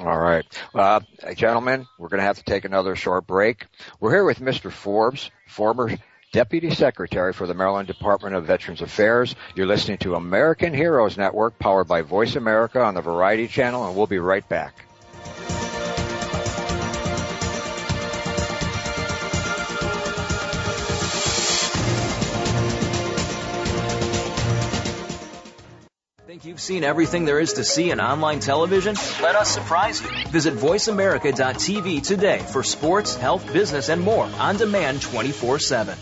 [0.01, 0.45] All right.
[0.73, 0.99] Uh,
[1.35, 3.65] gentlemen, we're going to have to take another short break.
[3.99, 4.71] We're here with Mr.
[4.71, 5.95] Forbes, former
[6.33, 9.35] Deputy Secretary for the Maryland Department of Veterans Affairs.
[9.55, 13.95] You're listening to American Heroes Network powered by Voice America on the Variety Channel and
[13.95, 14.73] we'll be right back.
[26.41, 28.95] You've seen everything there is to see in online television?
[29.21, 30.09] Let us surprise you.
[30.27, 35.97] Visit VoiceAmerica.tv today for sports, health, business, and more on demand 24 7.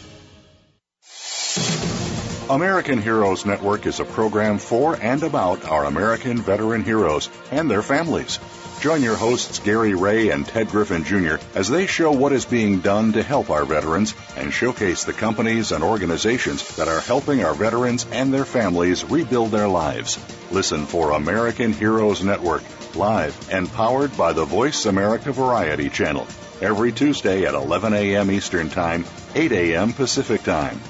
[2.52, 7.82] American Heroes Network is a program for and about our American veteran heroes and their
[7.82, 8.40] families.
[8.82, 11.36] Join your hosts Gary Ray and Ted Griffin Jr.
[11.56, 15.72] as they show what is being done to help our veterans and showcase the companies
[15.72, 20.20] and organizations that are helping our veterans and their families rebuild their lives.
[20.52, 22.64] Listen for American Heroes Network,
[22.98, 26.28] live and powered by the Voice America Variety Channel,
[26.60, 28.30] every Tuesday at 11 a.m.
[28.30, 29.94] Eastern Time, 8 a.m.
[29.94, 30.82] Pacific Time.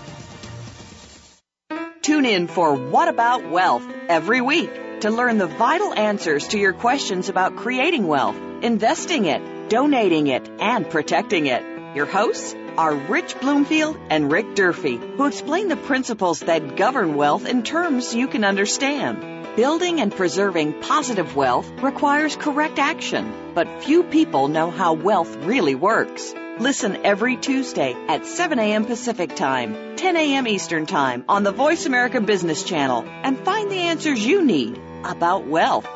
[2.02, 6.74] Tune in for What About Wealth every week to learn the vital answers to your
[6.74, 11.64] questions about creating wealth, investing it, donating it, and protecting it.
[11.96, 17.46] Your hosts are Rich Bloomfield and Rick Durfee, who explain the principles that govern wealth
[17.46, 19.56] in terms you can understand.
[19.56, 25.76] Building and preserving positive wealth requires correct action, but few people know how wealth really
[25.76, 26.34] works.
[26.60, 28.86] Listen every Tuesday at 7 a.m.
[28.86, 30.48] Pacific Time, 10 a.m.
[30.48, 35.48] Eastern Time on the Voice America Business Channel and find the answers you need about
[35.48, 35.88] wealth.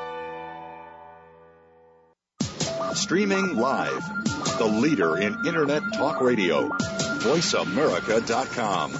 [2.94, 4.04] Streaming live,
[4.58, 8.94] the leader in Internet Talk Radio, voiceamerica.com.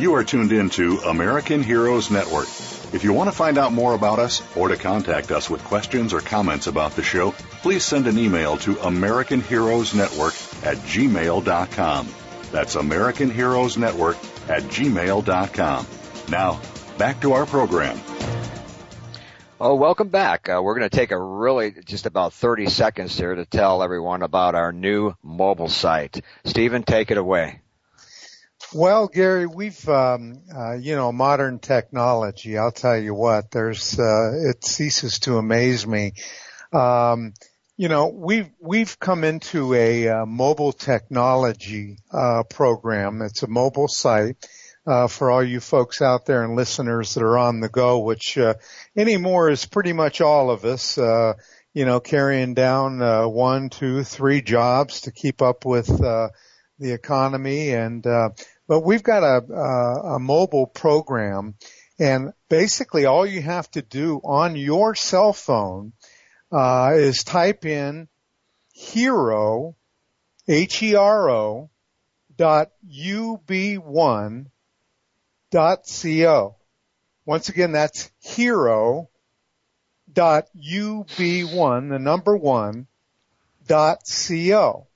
[0.00, 2.48] You are tuned into American Heroes Network.
[2.92, 6.12] If you want to find out more about us or to contact us with questions
[6.12, 12.08] or comments about the show, please send an email to American Heroes Network at gmail.com.
[12.52, 15.86] That's American Heroes Network at gmail.com.
[16.28, 16.60] Now,
[16.98, 17.98] back to our program.
[19.58, 20.50] Oh, welcome back.
[20.50, 24.20] Uh, we're going to take a really just about 30 seconds here to tell everyone
[24.20, 26.20] about our new mobile site.
[26.44, 27.61] Stephen, take it away.
[28.74, 32.56] Well, Gary, we've, um, uh, you know, modern technology.
[32.56, 36.12] I'll tell you what, there's, uh, it ceases to amaze me.
[36.72, 37.34] Um,
[37.76, 43.20] you know, we've, we've come into a uh, mobile technology, uh, program.
[43.20, 44.36] It's a mobile site,
[44.86, 48.38] uh, for all you folks out there and listeners that are on the go, which,
[48.38, 48.54] uh,
[48.96, 50.96] anymore is pretty much all of us,
[51.74, 53.00] you know, carrying down,
[53.34, 55.88] one, two, three jobs to keep up with,
[56.78, 58.04] the economy and,
[58.72, 61.56] but we've got a, a, a mobile program
[61.98, 65.92] and basically all you have to do on your cell phone
[66.50, 68.08] uh, is type in
[68.72, 69.76] hero,
[70.48, 71.68] H-E-R-O,
[72.34, 74.46] dot ub1
[75.50, 76.56] dot co.
[77.26, 79.10] Once again, that's hero
[80.10, 82.86] dot ub1, the number one,
[83.66, 84.86] dot co.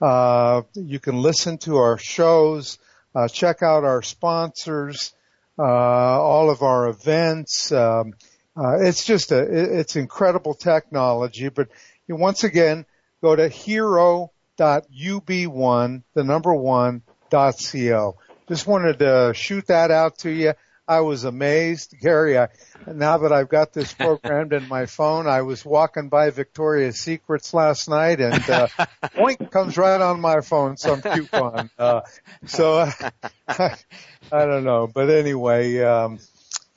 [0.00, 2.78] Uh, you can listen to our shows,
[3.14, 5.12] uh, check out our sponsors,
[5.58, 7.72] uh, all of our events.
[7.72, 8.14] Um,
[8.56, 11.48] uh, it's just a, it's incredible technology.
[11.48, 11.68] But
[12.08, 12.86] once again,
[13.20, 14.32] go to hero.ub1,
[16.14, 18.16] the number one, co.
[18.48, 20.54] Just wanted to shoot that out to you.
[20.88, 22.38] I was amazed, Gary.
[22.38, 22.48] I,
[22.86, 27.52] now that I've got this programmed in my phone, I was walking by Victoria's Secrets
[27.52, 28.68] last night, and uh,
[29.14, 31.68] point comes right on my phone some coupon.
[31.78, 32.00] Uh,
[32.46, 33.12] so I,
[34.32, 36.20] I don't know, but anyway, um,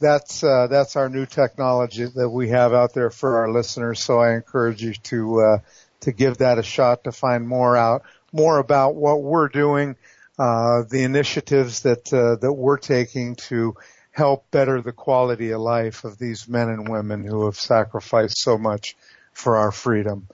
[0.02, 4.02] that's uh, that's our new technology that we have out there for our listeners.
[4.02, 5.58] So I encourage you to uh,
[6.02, 9.96] to give that a shot to find more out more about what we're doing,
[10.38, 13.76] uh, the initiatives that uh, that we're taking to
[14.12, 18.58] help better the quality of life of these men and women who have sacrificed so
[18.58, 18.96] much
[19.34, 20.28] for our freedom.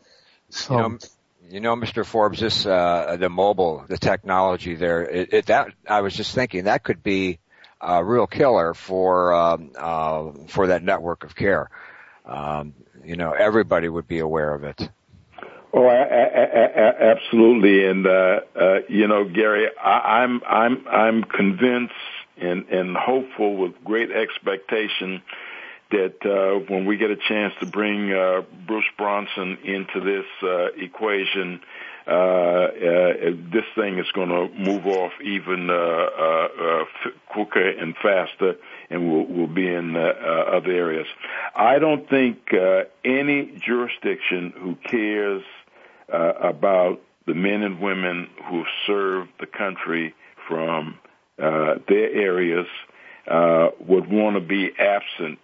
[0.49, 0.97] So, you know,
[1.49, 2.05] you know Mr.
[2.05, 6.65] Forbes, this uh, the mobile, the technology there, it, it, that I was just thinking
[6.65, 7.39] that could be
[7.79, 11.69] a real killer for um, uh, for that network of care.
[12.25, 12.73] Um,
[13.05, 14.89] you know, everybody would be aware of it.
[15.73, 16.43] Oh, I, I,
[16.75, 21.93] I, absolutely, and uh, uh, you know, Gary, I, I'm I'm I'm convinced
[22.39, 25.21] and, and hopeful with great expectation
[25.91, 30.65] that uh, when we get a chance to bring uh, Bruce Bronson into this uh,
[30.77, 31.61] equation,
[32.05, 32.69] uh, uh,
[33.51, 36.85] this thing is going to move off even uh,
[37.27, 38.55] quicker and faster,
[38.89, 41.07] and will will be in other areas.
[41.55, 42.49] I don't think
[43.03, 45.43] any jurisdiction who cares
[46.09, 50.15] about the men and women who serve the country
[50.47, 50.97] from
[51.37, 52.67] their areas
[53.27, 55.39] uh, would want to be absent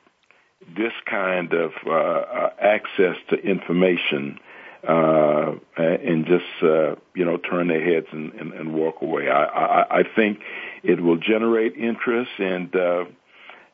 [0.76, 4.40] this kind of uh, uh, access to information
[4.88, 9.30] uh, and just uh, you know turn their heads and, and, and walk away.
[9.30, 10.40] I, I, I think
[10.84, 12.76] it will generate interest and.
[12.76, 13.06] Uh,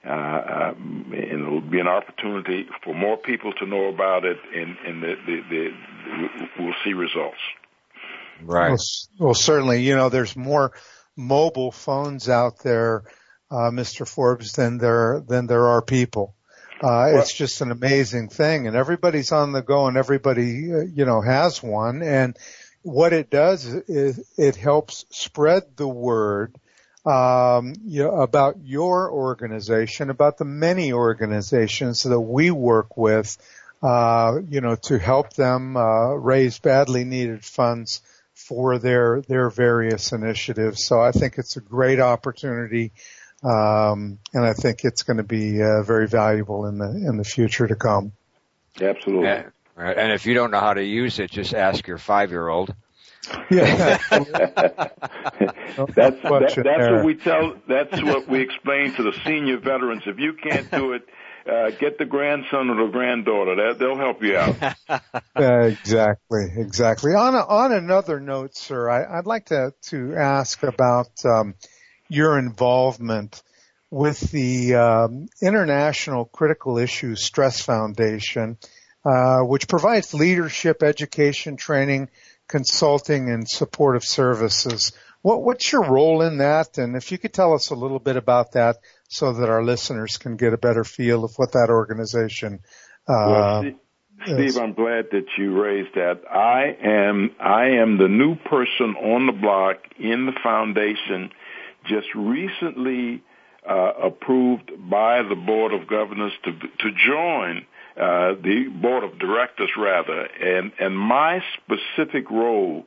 [0.01, 5.03] uh, and it'll be an opportunity for more people to know about it, and, and
[5.03, 7.37] the, the, the, we'll see results.
[8.41, 8.69] Right.
[8.69, 8.77] Well,
[9.19, 10.71] well, certainly, you know, there's more
[11.19, 13.03] mobile phones out there,
[13.51, 14.07] uh, Mr.
[14.07, 16.33] Forbes, than there than there are people.
[16.81, 21.03] Uh, it's just an amazing thing and everybody's on the go and everybody, uh, you
[21.05, 22.01] know, has one.
[22.01, 22.37] And
[22.83, 26.55] what it does is it helps spread the word,
[27.05, 33.37] um, you know, about your organization, about the many organizations that we work with,
[33.83, 38.01] uh, you know, to help them, uh, raise badly needed funds
[38.47, 40.85] for their, their various initiatives.
[40.85, 42.91] So I think it's a great opportunity
[43.43, 47.23] um, and I think it's going to be uh, very valuable in the in the
[47.23, 48.11] future to come.
[48.81, 49.29] Absolutely.
[49.29, 49.97] And, right.
[49.97, 52.73] and if you don't know how to use it, just ask your five year old.
[53.49, 53.97] Yeah.
[54.09, 54.25] that's
[55.95, 57.55] that, that's what we tell.
[57.67, 60.03] That's what we explain to the senior veterans.
[60.05, 61.07] If you can't do it,
[61.47, 63.55] uh, get the grandson or the granddaughter.
[63.55, 64.75] That, they'll help you out.
[64.89, 64.99] uh,
[65.35, 67.13] exactly, exactly.
[67.13, 71.55] On a, on another note, sir, I, would like to to ask about um,
[72.09, 73.41] your involvement
[73.91, 78.57] with the um, International Critical Issues Stress Foundation,
[79.05, 82.09] uh, which provides leadership, education, training,
[82.47, 84.91] consulting, and supportive services.
[85.21, 86.77] What, what's your role in that?
[86.77, 88.77] And if you could tell us a little bit about that,
[89.09, 92.59] so that our listeners can get a better feel of what that organization.
[93.07, 93.63] Uh, well,
[94.23, 96.21] Steve, I'm glad that you raised that.
[96.29, 101.31] I am I am the new person on the block in the foundation
[101.87, 103.23] just recently
[103.67, 107.65] uh, approved by the Board of Governors to to join
[107.97, 112.85] uh, the Board of Directors, rather, and and my specific role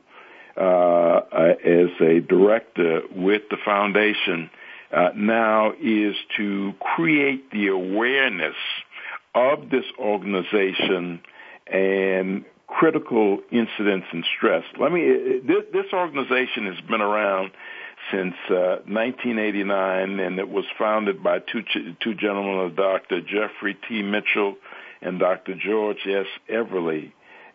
[0.55, 1.21] uh,
[1.65, 4.49] as a director with the foundation
[4.93, 8.55] uh, now is to create the awareness
[9.35, 11.21] of this organization
[11.67, 14.63] and critical incidents and stress.
[14.79, 15.39] Let me.
[15.45, 17.51] This, this organization has been around
[18.11, 21.63] since uh, 1989, and it was founded by two
[22.01, 23.21] two gentlemen, Dr.
[23.21, 24.01] Jeffrey T.
[24.01, 24.55] Mitchell
[25.01, 25.55] and Dr.
[25.55, 26.27] George S.
[26.49, 27.11] Everly.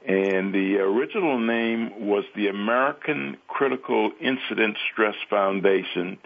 [0.06, 6.18] And the original name was the American Critical Incident Stress Foundation,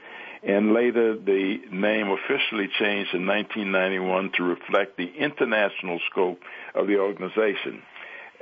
[0.43, 6.41] and later the name officially changed in 1991 to reflect the international scope
[6.75, 7.83] of the organization.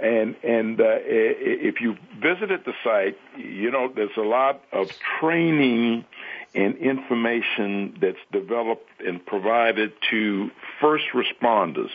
[0.02, 4.88] And and uh, if you visited the site, you know there's a lot of
[5.20, 6.06] training
[6.54, 11.90] and information that's developed and provided to first responders,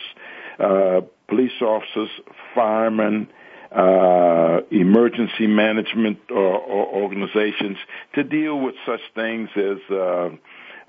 [0.60, 2.08] uh, police officers,
[2.54, 3.28] firemen,
[3.72, 7.76] uh, emergency management uh, organizations
[8.14, 10.28] to deal with such things as uh,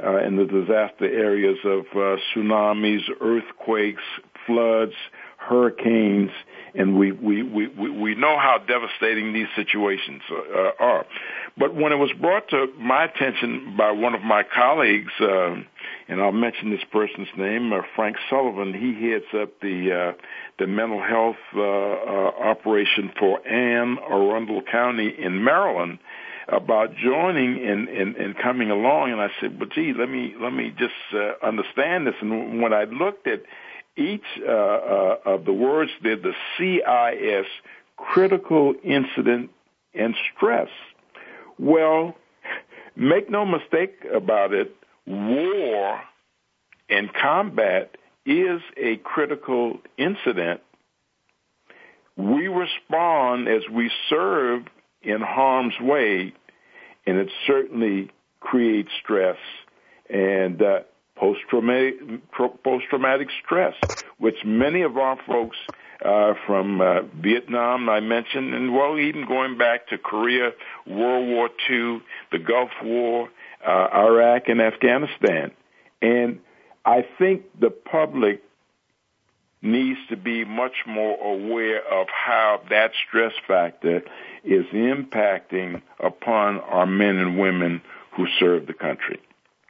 [0.03, 4.03] uh, in the disaster areas of uh, tsunamis, earthquakes,
[4.45, 4.93] floods,
[5.37, 6.31] hurricanes,
[6.75, 11.05] and we we we we know how devastating these situations uh, are.
[11.57, 15.55] But when it was brought to my attention by one of my colleagues, uh,
[16.07, 20.21] and I'll mention this person's name, uh, Frank Sullivan, he heads up the uh,
[20.59, 25.99] the mental health uh, uh, operation for Anne Arundel County in Maryland
[26.47, 29.11] about joining and, and, and coming along.
[29.11, 32.15] And I said, well, gee, let me let me just uh, understand this.
[32.21, 33.43] And when I looked at
[33.97, 37.47] each uh, uh, of the words did the CIS,
[37.97, 39.49] critical incident
[39.93, 40.69] and stress.
[41.57, 42.15] Well,
[42.95, 44.73] make no mistake about it,
[45.07, 46.01] war
[46.89, 47.95] and combat
[48.25, 50.61] is a critical incident.
[52.17, 54.63] We respond as we serve
[55.01, 56.33] in harm's way,
[57.05, 59.37] and it certainly creates stress.
[60.09, 60.79] And uh,
[61.15, 63.75] post-traumatic, stress,
[64.17, 65.57] which many of our folks
[66.03, 70.51] uh, from uh, Vietnam, I mentioned, and well, even going back to Korea,
[70.85, 72.01] World War II,
[72.31, 73.29] the Gulf War,
[73.67, 75.51] uh, Iraq, and Afghanistan.
[76.01, 76.39] And
[76.85, 78.41] I think the public
[79.61, 84.03] needs to be much more aware of how that stress factor
[84.43, 87.81] is impacting upon our men and women
[88.15, 89.19] who serve the country.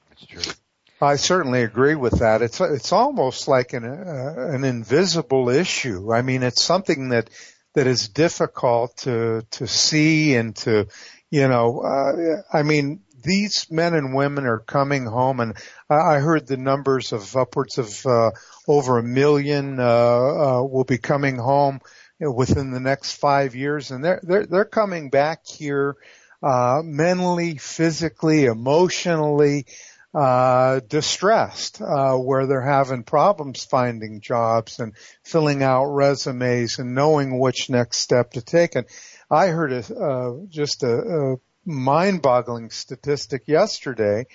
[0.10, 0.54] That's true.
[1.00, 2.42] I certainly agree with that.
[2.42, 6.12] It's it's almost like an uh, an invisible issue.
[6.12, 7.30] I mean, it's something that
[7.76, 10.88] that is difficult to to see and to
[11.30, 11.82] you know.
[11.82, 15.54] Uh, I mean, these men and women are coming home, and
[15.90, 18.32] I heard the numbers of upwards of uh,
[18.68, 21.82] over a million uh, uh, will be coming home
[22.20, 25.98] within the next five years, and they're they're they're coming back here
[26.42, 29.66] uh, mentally, physically, emotionally.
[30.14, 37.38] Uh, distressed, uh, where they're having problems finding jobs and filling out resumes and knowing
[37.38, 38.74] which next step to take.
[38.76, 38.88] And
[39.30, 41.38] I heard a, uh, just a, a
[41.68, 44.26] mind-boggling statistic yesterday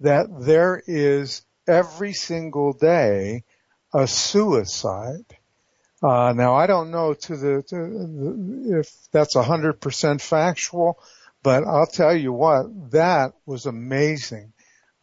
[0.00, 3.44] that there is every single day
[3.94, 5.24] a suicide.
[6.02, 10.98] Uh, now I don't know to the, to the if that's a hundred percent factual,
[11.42, 14.52] but I'll tell you what, that was amazing.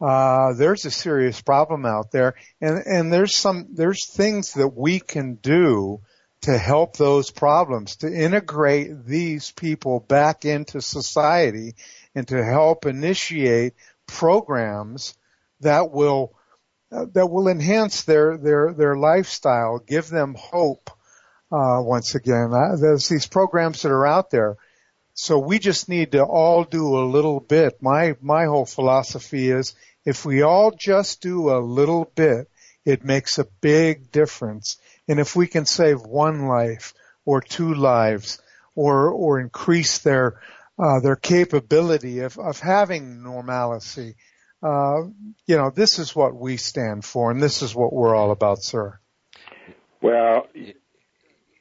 [0.00, 5.00] Uh, there's a serious problem out there and, and there's some, there's things that we
[5.00, 6.00] can do
[6.42, 11.74] to help those problems, to integrate these people back into society
[12.14, 13.74] and to help initiate
[14.06, 15.14] programs
[15.60, 16.34] that will
[16.92, 20.90] uh, that will enhance their their their lifestyle, give them hope.
[21.52, 24.56] Uh, once again, uh, there's these programs that are out there,
[25.14, 27.82] so we just need to all do a little bit.
[27.82, 29.74] My my whole philosophy is
[30.04, 32.48] if we all just do a little bit,
[32.84, 34.78] it makes a big difference.
[35.10, 36.94] And if we can save one life
[37.24, 38.40] or two lives
[38.76, 40.40] or, or increase their,
[40.78, 44.14] uh, their capability of, of having normalcy,
[44.62, 45.02] uh,
[45.48, 48.62] you know, this is what we stand for and this is what we're all about,
[48.62, 49.00] sir.
[50.00, 50.46] Well,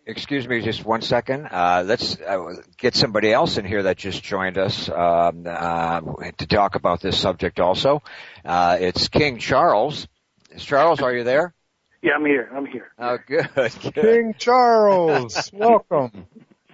[0.05, 1.47] excuse me just one second.
[1.47, 6.01] Uh, let's uh, get somebody else in here that just joined us um, uh,
[6.37, 8.03] to talk about this subject also.
[8.45, 10.07] Uh, it's King Charles.
[10.55, 11.55] Charles, are you there?
[12.01, 12.49] Yeah, I'm here.
[12.53, 12.91] I'm here.
[12.97, 13.49] Oh, good.
[13.55, 13.93] good.
[13.93, 16.27] King Charles, welcome.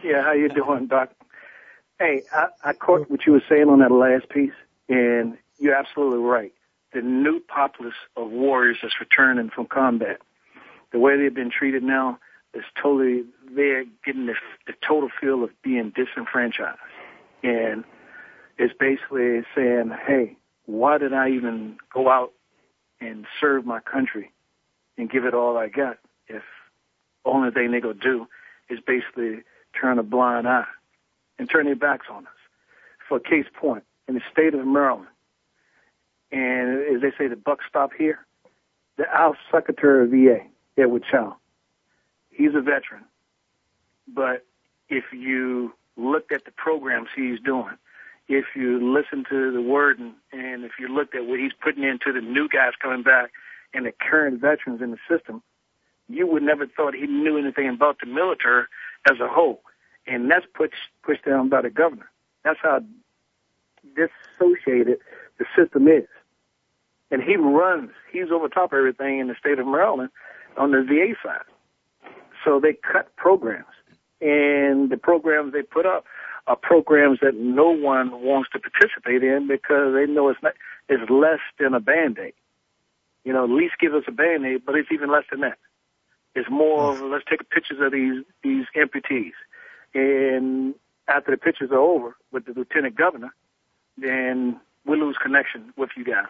[0.03, 1.11] Yeah, how you doing, Doc?
[1.99, 4.53] Hey, I, I caught what you were saying on that last piece,
[4.87, 6.53] and you're absolutely right.
[6.93, 10.19] The new populace of warriors that's returning from combat,
[10.91, 12.19] the way they've been treated now
[12.53, 14.35] is totally, they're getting the,
[14.67, 16.77] the total feel of being disenfranchised.
[17.43, 17.83] And
[18.59, 22.31] it's basically saying, hey, why did I even go out
[23.01, 24.31] and serve my country
[24.97, 26.43] and give it all I got if
[27.25, 28.27] only thing they go do
[28.69, 29.43] is basically
[29.79, 30.65] turn a blind eye
[31.37, 32.31] and turn their backs on us.
[33.07, 35.07] For case point, in the state of Maryland,
[36.31, 38.25] and as they say, the buck stop here,
[38.97, 40.45] the House Secretary of VA,
[40.81, 41.35] Edward Chow,
[42.31, 43.03] he's a veteran.
[44.07, 44.45] But
[44.89, 47.77] if you looked at the programs he's doing,
[48.27, 51.83] if you listen to the word and, and if you looked at what he's putting
[51.83, 53.31] into the new guys coming back
[53.75, 55.43] and the current veterans in the system,
[56.07, 58.63] you would never thought he knew anything about the military
[59.09, 59.61] as a whole.
[60.07, 60.73] And that's pushed
[61.03, 62.09] pushed down by the governor.
[62.43, 62.81] That's how
[63.95, 64.99] dissociated
[65.39, 66.07] the system is.
[67.11, 70.09] And he runs, he's over top of everything in the state of Maryland
[70.57, 71.45] on the VA side.
[72.43, 73.65] So they cut programs.
[74.21, 76.05] And the programs they put up
[76.47, 80.53] are programs that no one wants to participate in because they know it's not,
[80.87, 82.33] it's less than a band-aid.
[83.25, 85.57] You know, at least give us a band-aid, but it's even less than that.
[86.35, 87.11] It's more of, mm.
[87.11, 89.33] let's take pictures of these, these amputees.
[89.93, 90.75] And
[91.07, 93.33] after the pictures are over with the lieutenant governor,
[93.97, 96.27] then we lose connection with you guys.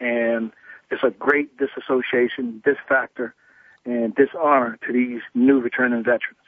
[0.00, 0.52] And
[0.90, 3.32] it's a great disassociation, disfactor,
[3.84, 6.38] and dishonor to these new returning veterans.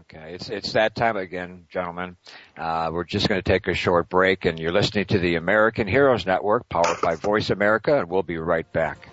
[0.00, 2.16] Okay, it's it's that time again, gentlemen.
[2.56, 5.86] Uh, we're just going to take a short break, and you're listening to the American
[5.86, 9.10] Heroes Network, powered by Voice America, and we'll be right back.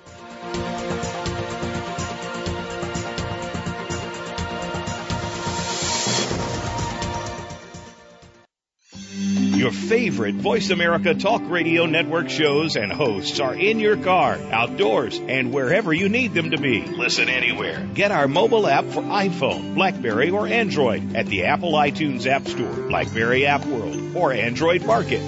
[9.59, 15.19] Your favorite Voice America Talk Radio Network shows and hosts are in your car, outdoors,
[15.19, 16.85] and wherever you need them to be.
[16.85, 17.85] Listen anywhere.
[17.93, 22.71] Get our mobile app for iPhone, Blackberry, or Android at the Apple iTunes App Store,
[22.87, 25.21] Blackberry App World, or Android Market.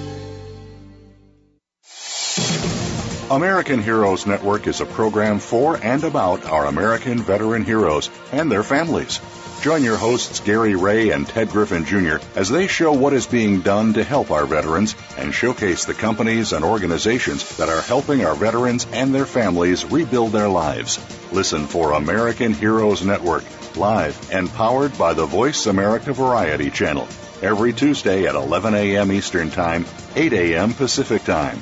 [3.30, 8.64] American Heroes Network is a program for and about our American veteran heroes and their
[8.64, 9.20] families.
[9.62, 12.18] Join your hosts Gary Ray and Ted Griffin Jr.
[12.36, 16.52] as they show what is being done to help our veterans and showcase the companies
[16.52, 21.00] and organizations that are helping our veterans and their families rebuild their lives.
[21.32, 23.44] Listen for American Heroes Network,
[23.78, 27.08] live and powered by the Voice America Variety Channel,
[27.44, 29.12] every Tuesday at 11 a.m.
[29.12, 29.86] Eastern Time,
[30.16, 30.74] 8 a.m.
[30.74, 31.62] Pacific Time.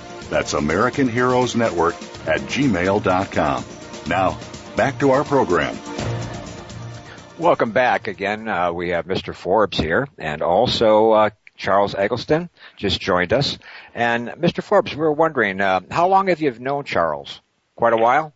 [0.31, 1.93] That's American Heroes Network
[2.25, 3.65] at gmail.com.
[4.07, 4.39] Now,
[4.77, 5.77] back to our program.
[7.37, 8.47] Welcome back again.
[8.47, 9.35] Uh, we have Mr.
[9.35, 13.59] Forbes here and also uh, Charles Eggleston just joined us.
[13.93, 14.63] And Mr.
[14.63, 17.41] Forbes, we were wondering, uh, how long have you known Charles?
[17.75, 18.33] Quite a while?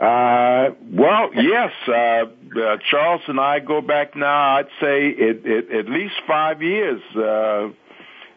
[0.00, 5.70] Uh, well, yes, uh, uh, Charles and I go back now, I'd say it, it,
[5.70, 7.68] at least five years, uh,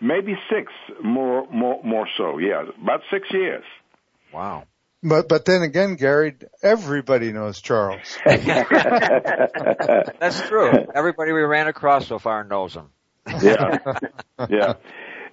[0.01, 0.71] maybe six,
[1.03, 2.37] more, more, more so.
[2.37, 3.63] Yeah, about six years.
[4.33, 4.65] Wow.
[5.03, 8.19] But but then again, Gary, everybody knows Charles.
[8.25, 8.39] That's
[10.47, 10.71] true.
[10.93, 12.89] Everybody we ran across so far knows him.
[13.41, 13.79] yeah,
[14.49, 14.73] yeah.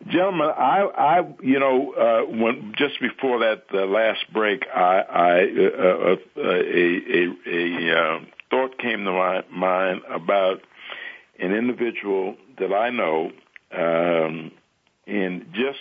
[0.07, 5.43] Gentlemen, I, I, you know, uh, when just before that uh, last break, I, I,
[5.43, 6.53] uh, uh, a,
[7.11, 10.61] a, a uh, thought came to my mind about
[11.39, 13.33] an individual that I know,
[13.73, 14.53] um,
[15.09, 15.79] and just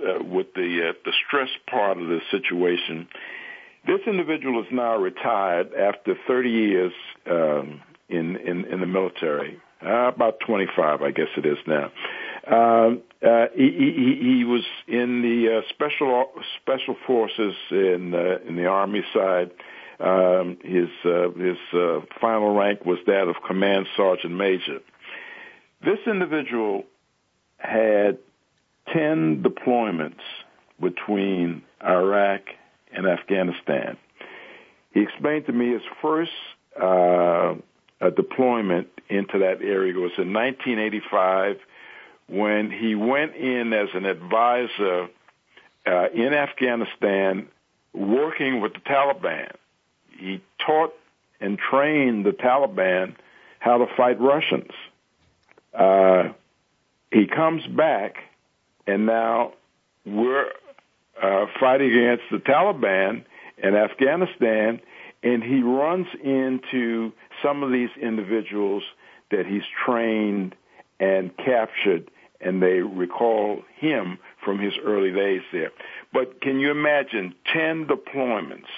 [0.00, 3.08] uh, with the uh, the stress part of the situation.
[3.86, 6.92] This individual is now retired after 30 years
[7.30, 11.90] um, in, in in the military, uh, about 25, I guess it is now.
[12.46, 12.96] Uh,
[13.26, 16.26] uh, he, he, he was in the uh, special
[16.60, 19.50] special forces in uh, in the army side.
[20.00, 24.78] Um, his uh, his uh, final rank was that of command sergeant major.
[25.84, 26.84] This individual
[27.58, 28.18] had
[28.92, 30.20] ten deployments
[30.80, 32.42] between Iraq
[32.92, 33.96] and Afghanistan.
[34.92, 36.30] He explained to me his first
[36.80, 37.54] uh,
[38.16, 41.56] deployment into that area was in 1985
[42.28, 45.08] when he went in as an advisor
[45.86, 47.48] uh, in Afghanistan
[47.92, 49.52] working with the Taliban.
[50.18, 50.94] He taught
[51.40, 53.14] and trained the Taliban
[53.58, 54.70] how to fight Russians.
[55.72, 56.32] Uh,
[57.12, 58.16] he comes back,
[58.86, 59.52] and now
[60.04, 60.50] we're
[61.22, 63.24] uh, fighting against the Taliban
[63.62, 64.80] in Afghanistan,
[65.22, 68.82] and he runs into some of these individuals
[69.30, 70.54] that he's trained
[71.00, 75.70] and captured and they recall him from his early days there.
[76.12, 78.68] But can you imagine 10 deployments?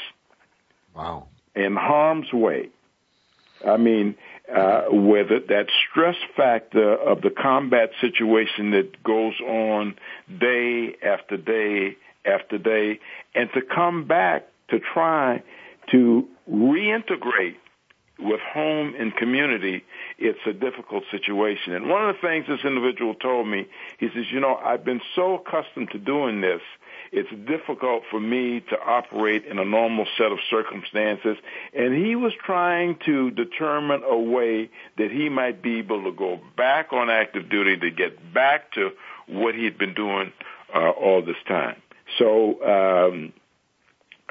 [0.95, 1.28] Wow.
[1.55, 2.70] In harm's way.
[3.66, 4.16] I mean,
[4.54, 9.94] uh, with that stress factor of the combat situation that goes on
[10.40, 13.00] day after day after day,
[13.34, 15.42] and to come back to try
[15.90, 17.56] to reintegrate
[18.18, 19.82] with home and community,
[20.18, 21.74] it's a difficult situation.
[21.74, 23.66] And one of the things this individual told me,
[23.98, 26.61] he says, you know, I've been so accustomed to doing this,
[27.12, 31.36] it's difficult for me to operate in a normal set of circumstances.
[31.74, 36.40] And he was trying to determine a way that he might be able to go
[36.56, 38.90] back on active duty to get back to
[39.26, 40.32] what he'd been doing
[40.74, 41.82] uh, all this time.
[42.18, 43.32] So um,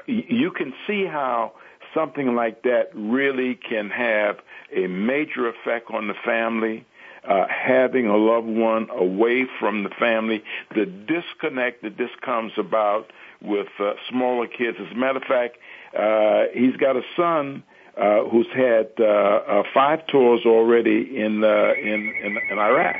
[0.06, 1.52] you can see how
[1.94, 4.38] something like that really can have
[4.74, 6.86] a major effect on the family.
[7.28, 10.42] Uh, having a loved one away from the family,
[10.74, 13.12] the disconnect that this comes about
[13.42, 14.78] with uh, smaller kids.
[14.80, 15.58] As a matter of fact,
[15.98, 17.62] uh, he's got a son
[17.96, 22.96] uh, who's had uh, uh, five tours already in uh, in, in in Iraq.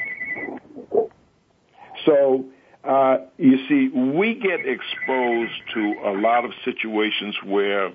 [2.04, 2.44] So
[2.84, 7.90] uh, you see, we get exposed to a lot of situations where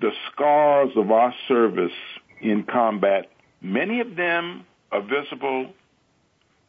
[0.00, 1.92] the scars of our service
[2.40, 5.72] in combat, many of them are visible,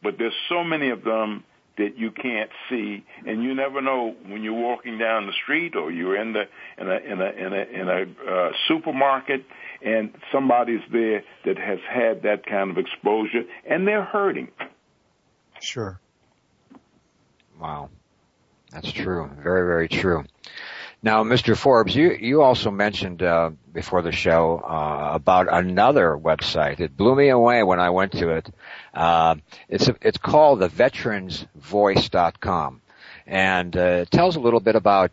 [0.02, 1.44] but there's so many of them
[1.78, 5.90] that you can't see, and you never know when you're walking down the street or
[5.90, 6.44] you're in the
[6.78, 9.44] in a in a in a in a uh, supermarket,
[9.84, 14.48] and somebody's there that has had that kind of exposure, and they're hurting.
[15.60, 16.00] Sure.
[17.60, 17.90] Wow,
[18.72, 19.30] that's true.
[19.42, 20.24] Very very true.
[21.02, 21.54] Now, Mr.
[21.56, 26.80] Forbes, you, you also mentioned uh, before the show uh, about another website.
[26.80, 28.50] It blew me away when I went to it.
[28.94, 29.36] Uh,
[29.68, 32.80] it's it's called the VeteransVoice.com,
[33.26, 35.12] and uh, it tells a little bit about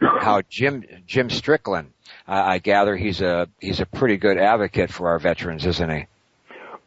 [0.00, 1.90] how Jim Jim Strickland.
[2.26, 6.06] I gather he's a he's a pretty good advocate for our veterans, isn't he?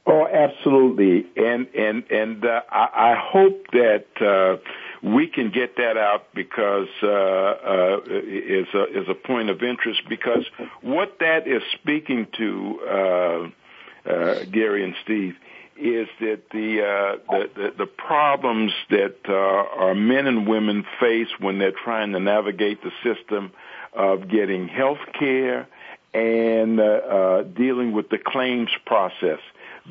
[0.08, 4.56] Oh, absolutely, and and and uh, I, I hope that uh,
[5.04, 10.02] we can get that out because uh, uh, is a is a point of interest
[10.10, 10.46] because
[10.82, 15.36] what that is speaking to uh, uh, Gary and Steve
[15.80, 21.28] is that the, uh, the, the the problems that uh, our men and women face
[21.40, 23.52] when they're trying to navigate the system
[23.94, 25.68] of getting health care
[26.14, 29.40] and uh, uh, dealing with the claims process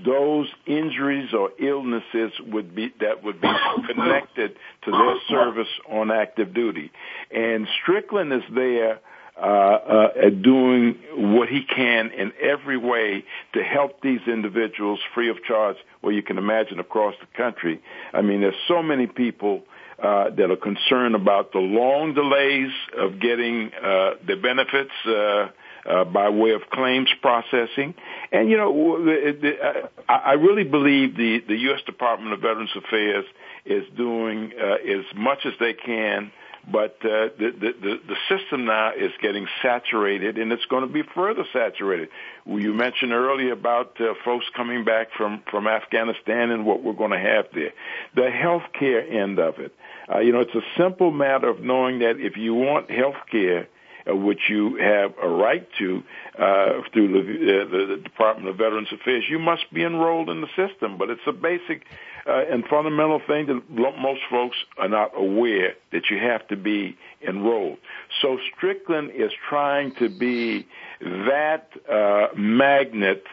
[0.04, 3.48] those injuries or illnesses would be that would be
[3.88, 6.90] connected to their service on active duty.
[7.30, 9.00] And Strickland is there
[9.38, 15.42] uh, uh, doing what he can in every way to help these individuals free of
[15.44, 15.76] charge.
[16.02, 17.82] Well, you can imagine across the country.
[18.12, 19.62] I mean, there's so many people.
[19.98, 25.48] Uh, that are concerned about the long delays of getting uh, the benefits uh,
[25.88, 27.94] uh, by way of claims processing.
[28.32, 31.80] And you know, the, the, uh, I really believe the the U.S.
[31.86, 33.24] Department of Veterans Affairs
[33.64, 36.32] is doing uh, as much as they can.
[36.68, 41.04] But uh, the, the the system now is getting saturated, and it's going to be
[41.14, 42.08] further saturated.
[42.44, 47.12] You mentioned earlier about uh, folks coming back from from Afghanistan and what we're going
[47.12, 47.72] to have there.
[48.16, 49.72] The health care end of it.
[50.12, 53.60] Uh, you know, it's a simple matter of knowing that if you want health care,
[53.60, 53.66] uh,
[54.14, 56.02] which you have a right to
[56.38, 60.40] uh, through the, uh, the, the Department of Veterans Affairs, you must be enrolled in
[60.40, 60.98] the system.
[60.98, 61.84] But it's a basic
[62.26, 66.96] uh, and fundamental thing that most folks are not aware that you have to be
[67.26, 67.78] enrolled.
[68.22, 70.66] So Strickland is trying to be
[71.00, 73.24] that uh, magnet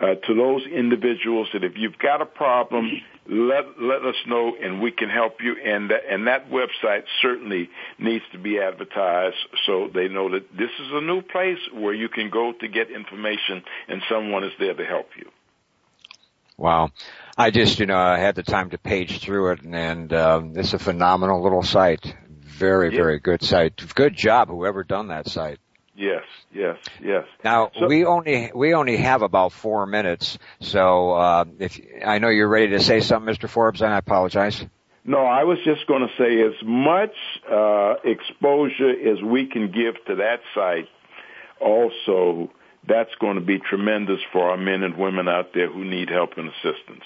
[0.00, 2.90] uh, to those individuals that if you've got a problem,
[3.26, 5.56] let let us know and we can help you.
[5.64, 7.68] And that, and that website certainly
[7.98, 9.36] needs to be advertised
[9.66, 12.90] so they know that this is a new place where you can go to get
[12.90, 15.28] information and someone is there to help you.
[16.56, 16.90] Wow.
[17.36, 20.52] I just, you know, I had the time to page through it and, and um,
[20.56, 22.14] it's a phenomenal little site.
[22.28, 22.96] Very, yeah.
[22.96, 23.80] very good site.
[23.94, 25.60] Good job, whoever done that site.
[25.98, 26.22] Yes,
[26.54, 27.24] yes, yes.
[27.42, 32.28] Now so, we only we only have about four minutes, so uh, if I know
[32.28, 33.48] you're ready to say something, Mr.
[33.48, 34.64] Forbes, and I apologize.
[35.04, 37.16] No, I was just going to say as much
[37.50, 40.88] uh, exposure as we can give to that site,
[41.60, 42.52] also
[42.86, 46.38] that's going to be tremendous for our men and women out there who need help
[46.38, 47.04] and assistance.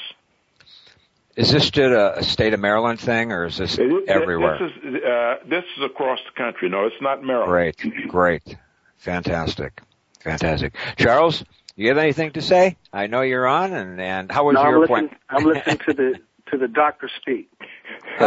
[1.34, 4.58] Is this just a, state of Maryland thing, or is this it, everywhere?
[4.58, 6.68] This is, uh, this is across the country.
[6.68, 7.50] No, it's not Maryland.
[7.50, 8.56] Great, great.
[9.02, 9.82] Fantastic.
[10.20, 10.76] Fantastic.
[10.96, 11.44] Charles,
[11.74, 12.76] you have anything to say?
[12.92, 15.20] I know you're on and, and how was no, your I'm appointment?
[15.28, 16.14] I'm listening to the,
[16.52, 17.50] to the doctor speak.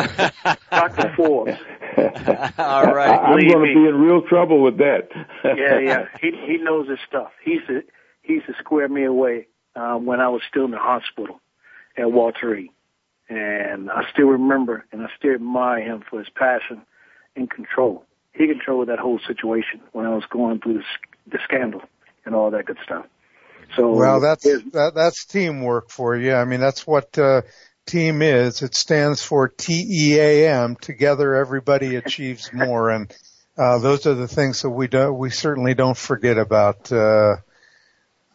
[0.72, 1.14] Dr.
[1.16, 1.54] Forbes.
[2.58, 3.18] All right.
[3.18, 5.08] I'm going to be in real trouble with that.
[5.46, 6.06] yeah, yeah.
[6.22, 7.32] He, he knows his stuff.
[7.42, 7.80] He's a,
[8.22, 9.48] he's a square me away,
[9.78, 11.40] um, when I was still in the hospital
[11.98, 12.72] at Walter Reed.
[13.30, 16.82] And I still remember and I still admire him for his passion
[17.34, 18.06] and control
[18.36, 20.84] he controlled that whole situation when I was going through
[21.28, 21.82] the scandal
[22.26, 23.06] and all that good stuff.
[23.76, 26.34] So well, that's that, that's teamwork for you.
[26.34, 27.42] I mean, that's what uh,
[27.86, 28.62] team is.
[28.62, 30.76] It stands for TEAM.
[30.76, 33.14] Together, everybody achieves more, and
[33.58, 36.92] uh, those are the things that we don't we certainly don't forget about.
[36.92, 37.38] Uh,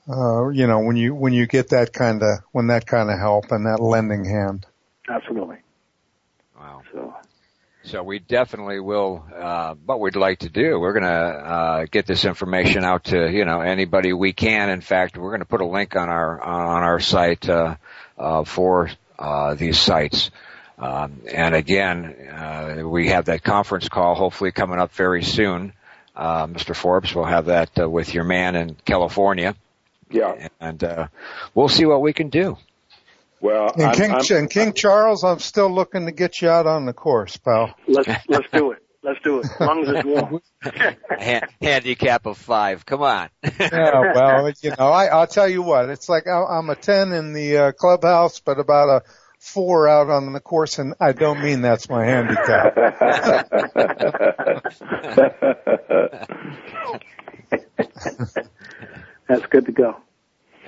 [0.08, 3.18] uh, you know, when you when you get that kind of when that kind of
[3.18, 4.66] help and that lending hand.
[5.08, 5.49] Absolutely.
[7.82, 12.06] So we definitely will, uh, what we'd like to do, we're going to, uh, get
[12.06, 14.68] this information out to, you know, anybody we can.
[14.68, 17.76] In fact, we're going to put a link on our, on our site, uh,
[18.18, 20.30] uh, for, uh, these sites.
[20.78, 25.72] Um, and again, uh, we have that conference call hopefully coming up very soon.
[26.14, 26.76] Uh, Mr.
[26.76, 29.54] Forbes, we'll have that uh, with your man in California.
[30.10, 30.48] Yeah.
[30.60, 31.08] And, uh,
[31.54, 32.58] we'll see what we can do.
[33.40, 36.84] Well, and King, I'm, and King Charles, I'm still looking to get you out on
[36.84, 37.74] the course, pal.
[37.88, 38.82] Let's let's do it.
[39.02, 39.46] Let's do it.
[39.46, 40.42] As long as it's warm.
[41.62, 42.84] handicap of five.
[42.84, 43.30] Come on.
[43.42, 45.88] yeah, well, you know, I, I'll tell you what.
[45.88, 49.02] It's like I'm a ten in the uh, clubhouse, but about a
[49.38, 52.74] four out on the course, and I don't mean that's my handicap.
[59.26, 59.96] that's good to go.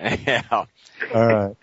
[0.00, 0.42] Yeah.
[0.50, 0.66] All
[1.14, 1.54] right.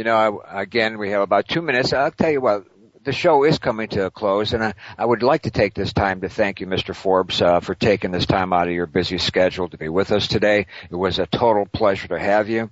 [0.00, 1.92] You know, I, again, we have about two minutes.
[1.92, 2.64] I'll tell you what,
[3.04, 5.92] the show is coming to a close, and I, I, would like to take this
[5.92, 6.96] time to thank you, Mr.
[6.96, 10.26] Forbes, uh, for taking this time out of your busy schedule to be with us
[10.26, 10.68] today.
[10.90, 12.70] It was a total pleasure to have you.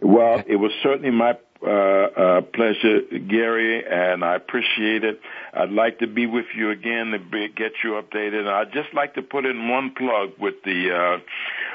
[0.00, 5.20] Well, it was certainly my uh, uh, pleasure, Gary, and I appreciate it.
[5.52, 8.48] I'd like to be with you again to be, get you updated.
[8.48, 10.92] I'd just like to put in one plug with the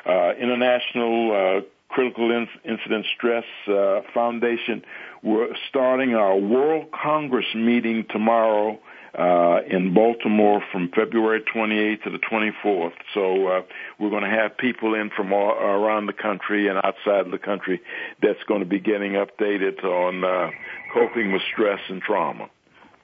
[0.07, 4.83] uh, uh, International uh, Critical In- Incident Stress uh, Foundation.
[5.23, 8.79] We're starting our World Congress meeting tomorrow
[9.17, 12.93] uh, in Baltimore from February 28th to the 24th.
[13.13, 13.61] So uh,
[13.99, 17.37] we're going to have people in from all around the country and outside of the
[17.37, 17.81] country
[18.21, 20.51] that's going to be getting updated on uh,
[20.93, 22.49] coping with stress and trauma.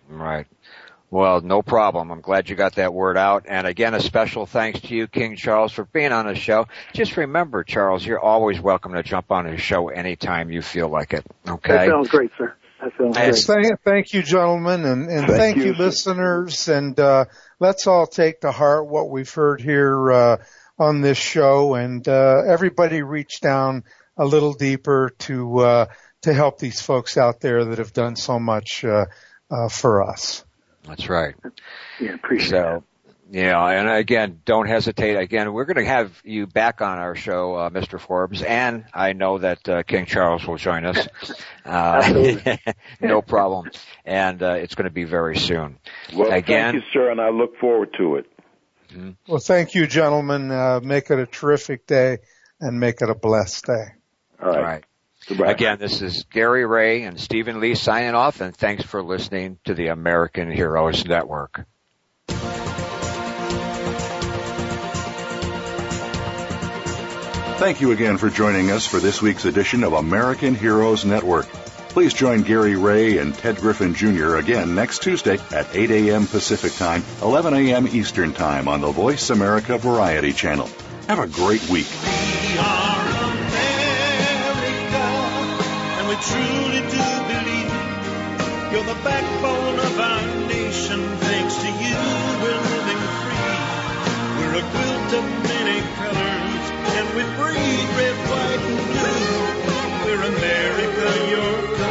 [0.09, 0.47] Right.
[1.11, 2.09] Well, no problem.
[2.09, 3.45] I'm glad you got that word out.
[3.49, 6.67] And again, a special thanks to you, King Charles, for being on the show.
[6.93, 11.11] Just remember, Charles, you're always welcome to jump on the show anytime you feel like
[11.11, 11.25] it.
[11.45, 11.73] Okay?
[11.73, 12.55] That sounds great, sir.
[12.81, 13.65] That sounds yes, great.
[13.65, 16.69] Thank, thank you, gentlemen, and, and thank, thank you, you, listeners.
[16.69, 17.25] And uh,
[17.59, 20.37] let's all take to heart what we've heard here uh,
[20.79, 21.75] on this show.
[21.75, 23.83] And uh, everybody reach down
[24.15, 25.85] a little deeper to uh,
[26.21, 29.07] to help these folks out there that have done so much uh,
[29.49, 30.45] uh, for us.
[30.87, 31.35] That's right.
[31.99, 32.83] Yeah, appreciate so, that.
[33.31, 35.15] Yeah, and again, don't hesitate.
[35.15, 37.97] Again, we're going to have you back on our show, uh, Mr.
[37.97, 41.07] Forbes, and I know that uh, King Charles will join us.
[41.63, 42.55] Uh,
[43.01, 43.69] no problem,
[44.03, 45.77] and uh, it's going to be very soon.
[46.11, 48.25] Well, again, thank you, sir, and I look forward to it.
[48.89, 49.11] Mm-hmm.
[49.27, 50.49] Well, thank you, gentlemen.
[50.49, 52.17] Uh, make it a terrific day,
[52.59, 53.85] and make it a blessed day.
[54.41, 54.57] All right.
[54.57, 54.83] All right.
[55.27, 55.51] Goodbye.
[55.51, 59.73] Again, this is Gary Ray and Stephen Lee signing off, and thanks for listening to
[59.73, 61.65] the American Heroes Network.
[67.57, 71.45] Thank you again for joining us for this week's edition of American Heroes Network.
[71.89, 74.37] Please join Gary Ray and Ted Griffin Jr.
[74.37, 76.25] again next Tuesday at 8 a.m.
[76.25, 77.87] Pacific Time, 11 a.m.
[77.87, 80.69] Eastern Time on the Voice America Variety Channel.
[81.07, 81.87] Have a great week.
[86.21, 87.71] Truly do believe
[88.71, 90.99] you're the backbone of our nation.
[91.17, 91.97] Thanks to you,
[92.41, 93.57] we're living free.
[94.37, 96.65] We're a quilt of many colors,
[96.97, 99.41] and we breathe red, white, and blue.
[100.05, 101.90] We're America, your country,